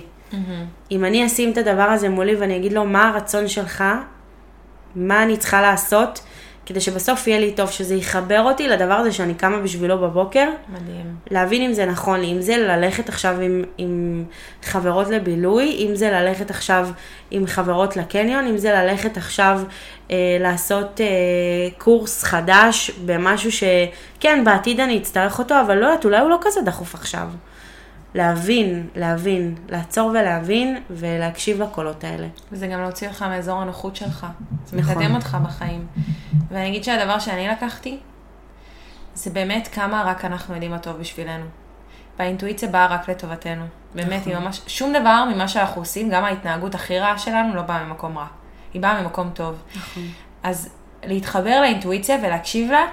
אם 0.92 1.06
אני 1.06 1.26
אשים 1.26 1.52
את 1.52 1.58
הדבר 1.58 1.84
הזה 1.84 2.10
מולי 2.10 2.36
ואני 2.36 2.58
אגיד 2.58 2.74
לו, 2.74 2.86
מה 2.86 3.10
הרצון 3.10 3.48
שלך, 3.48 3.84
מה 4.96 5.24
אני 5.24 5.38
צריכה 5.38 5.62
לעשות, 5.62 6.20
כדי 6.66 6.82
שבסוף 6.82 7.28
יהיה 7.28 7.40
לי 7.40 7.52
טוב, 7.52 7.72
שזה 7.72 7.96
יחבר 7.96 8.42
אותי 8.42 8.68
לדבר 8.68 8.94
הזה 8.94 9.12
שאני 9.12 9.34
קמה 9.34 9.58
בשבילו 9.58 9.98
בבוקר, 9.98 10.50
מדהים. 10.70 11.16
להבין 11.32 11.62
אם 11.62 11.74
זה 11.74 11.86
נכון 11.86 12.20
לי, 12.20 12.32
אם 12.32 12.42
זה 12.42 12.58
ללכת 12.58 13.10
עכשיו 13.10 13.40
עם, 13.40 13.64
עם 13.78 14.24
חברות 14.64 15.10
לבילוי, 15.10 15.88
אם 15.88 15.96
זה 15.96 16.12
ללכת 16.12 16.50
עכשיו 16.50 16.90
עם 17.32 17.48
חברות 17.48 17.98
לקניון, 17.98 18.48
אם 18.48 18.58
זה 18.58 18.72
ללכת 18.74 19.18
עכשיו 19.18 19.62
אה, 20.12 20.38
לעשות 20.40 21.02
אה, 21.02 21.08
קורס 21.78 22.24
חדש 22.24 22.92
במשהו 23.06 23.52
שכן, 23.52 24.44
בעתיד 24.44 24.80
אני 24.80 24.98
אצטרך 24.98 25.40
אותו, 25.40 25.62
אבל 25.62 25.78
לא 25.78 25.86
יודעת, 25.86 26.06
אולי 26.06 26.20
הוא 26.20 26.30
לא 26.30 26.38
כזה 26.42 26.62
דחוף 26.62 26.96
עכשיו. 26.96 27.28
להבין, 28.16 28.88
להבין, 28.96 29.56
לעצור 29.70 30.10
ולהבין 30.10 30.84
ולהקשיב 30.90 31.62
לקולות 31.62 32.04
האלה. 32.04 32.28
וזה 32.52 32.68
גם 32.68 32.82
להוציא 32.82 33.08
אותך 33.08 33.22
מאזור 33.22 33.62
הנוחות 33.62 33.96
שלך. 33.96 34.28
זה 34.66 34.78
נכון. 34.78 34.96
מקדם 34.96 35.16
אותך 35.16 35.38
בחיים. 35.44 35.88
ואני 36.50 36.68
אגיד 36.68 36.84
שהדבר 36.84 37.20
שאני 37.20 37.48
לקחתי, 37.48 38.00
זה 39.14 39.30
באמת 39.30 39.68
כמה 39.68 40.04
רק 40.06 40.26
אנחנו 40.26 40.54
יודעים 40.54 40.72
מה 40.72 40.80
טוב 40.80 40.98
בשבילנו. 40.98 41.46
והאינטואיציה 42.20 42.70
באה 42.70 42.86
רק 42.86 43.10
לטובתנו. 43.10 43.66
באמת, 43.96 44.26
היא 44.26 44.36
ממש, 44.36 44.62
שום 44.68 44.94
דבר 44.94 45.24
ממה 45.34 45.48
שאנחנו 45.48 45.82
עושים, 45.82 46.10
גם 46.10 46.24
ההתנהגות 46.24 46.76
הכי 46.76 47.00
רעה 47.00 47.18
שלנו, 47.18 47.56
לא 47.56 47.62
באה 47.62 47.84
ממקום 47.84 48.18
רע. 48.18 48.28
היא 48.74 48.82
באה 48.82 49.02
ממקום 49.02 49.30
טוב. 49.34 49.64
אז 50.44 50.70
להתחבר 51.04 51.62
לאינטואיציה 51.62 52.18
ולהקשיב 52.24 52.72
לה, 52.72 52.86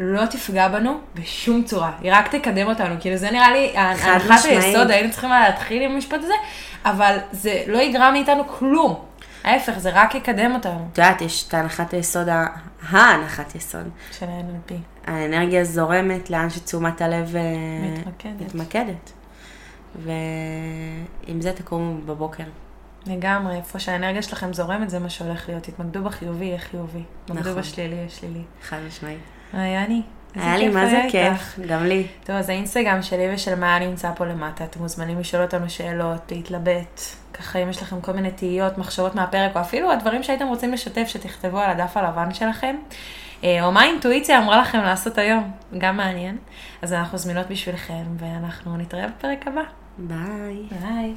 לא 0.00 0.26
תפגע 0.26 0.68
בנו 0.68 1.00
בשום 1.14 1.62
צורה. 1.62 1.92
היא 2.00 2.12
רק 2.14 2.36
תקדם 2.36 2.66
אותנו. 2.66 2.94
כאילו, 3.00 3.16
זה 3.16 3.30
נראה 3.30 3.52
לי, 3.52 3.72
הנחת. 3.76 4.44
היסוד, 4.44 4.90
היינו 4.90 5.10
צריכים 5.10 5.30
להתחיל 5.30 5.82
עם 5.82 5.90
המשפט 5.90 6.18
הזה, 6.22 6.34
אבל 6.84 7.18
זה 7.32 7.62
לא 7.66 7.78
יגרע 7.78 8.10
מאיתנו 8.10 8.48
כלום. 8.48 9.04
ההפך, 9.44 9.78
זה 9.78 9.90
רק 9.92 10.14
יקדם 10.14 10.54
אותנו. 10.54 10.88
את 10.92 10.98
יודעת, 10.98 11.20
יש 11.20 11.48
את 11.48 11.54
הנחת 11.54 11.92
היסוד, 11.94 12.28
ההנחת 12.88 13.54
יסוד. 13.54 13.88
של 14.12 14.26
ה-NLP. 14.26 14.72
האנרגיה 15.06 15.64
זורמת 15.64 16.30
לאן 16.30 16.50
שתשומת 16.50 17.00
הלב 17.00 17.36
אה, 17.36 17.42
מתמקדת. 17.82 18.54
מתמקדת. 18.54 19.12
ועם 19.96 21.40
זה 21.40 21.52
תקומו 21.52 22.00
בבוקר. 22.06 22.44
לגמרי, 23.06 23.56
איפה 23.56 23.78
שהאנרגיה 23.78 24.22
שלכם 24.22 24.52
זורמת, 24.52 24.90
זה 24.90 24.98
מה 24.98 25.10
שהולך 25.10 25.48
להיות. 25.48 25.62
תתמקדו 25.62 26.02
בחיובי, 26.02 26.44
יהיה 26.44 26.58
חיובי. 26.58 27.02
תתמקדו 27.24 27.50
נכון. 27.50 27.62
בשלילי, 27.62 27.94
יהיה 27.94 28.08
שלילי. 28.08 28.42
חד 28.62 28.78
משמעית. 28.88 29.20
היה 29.52 29.84
אני. 29.84 30.02
היה 30.34 30.56
לי 30.56 30.68
מה 30.68 30.86
זה. 30.86 31.02
כיף, 31.10 31.58
גם 31.68 31.84
לי. 31.84 32.06
טוב, 32.24 32.36
אז 32.36 32.48
האינסטגרם 32.48 33.02
שלי 33.02 33.34
ושל 33.34 33.54
מאיה 33.54 33.78
נמצא 33.78 34.10
פה 34.16 34.26
למטה. 34.26 34.64
אתם 34.64 34.80
מוזמנים 34.80 35.18
לשאול 35.20 35.42
אותנו 35.42 35.70
שאלות, 35.70 36.32
להתלבט. 36.32 37.00
ככה, 37.34 37.58
אם 37.58 37.70
יש 37.70 37.82
לכם 37.82 38.00
כל 38.00 38.12
מיני 38.12 38.30
תהיות, 38.30 38.78
מחשבות 38.78 39.14
מהפרק, 39.14 39.56
או 39.56 39.60
אפילו 39.60 39.92
הדברים 39.92 40.22
שהייתם 40.22 40.46
רוצים 40.46 40.72
לשתף, 40.72 41.04
שתכתבו 41.06 41.58
על 41.58 41.70
הדף 41.70 41.96
הלבן 41.96 42.34
שלכם. 42.34 42.76
אה, 43.44 43.64
או 43.64 43.72
מה 43.72 43.80
האינטואיציה 43.80 44.38
אמרה 44.38 44.60
לכם 44.60 44.78
לעשות 44.78 45.18
היום, 45.18 45.50
גם 45.78 45.96
מעניין. 45.96 46.38
אז 46.82 46.92
אנחנו 46.92 47.18
זמינות 47.18 47.46
בשבילכם, 47.46 48.04
ואנחנו 48.18 48.76
נתראה 48.76 49.06
בפרק 49.08 49.48
הבא. 49.48 49.62
ביי. 49.98 50.56
ביי. 50.80 51.14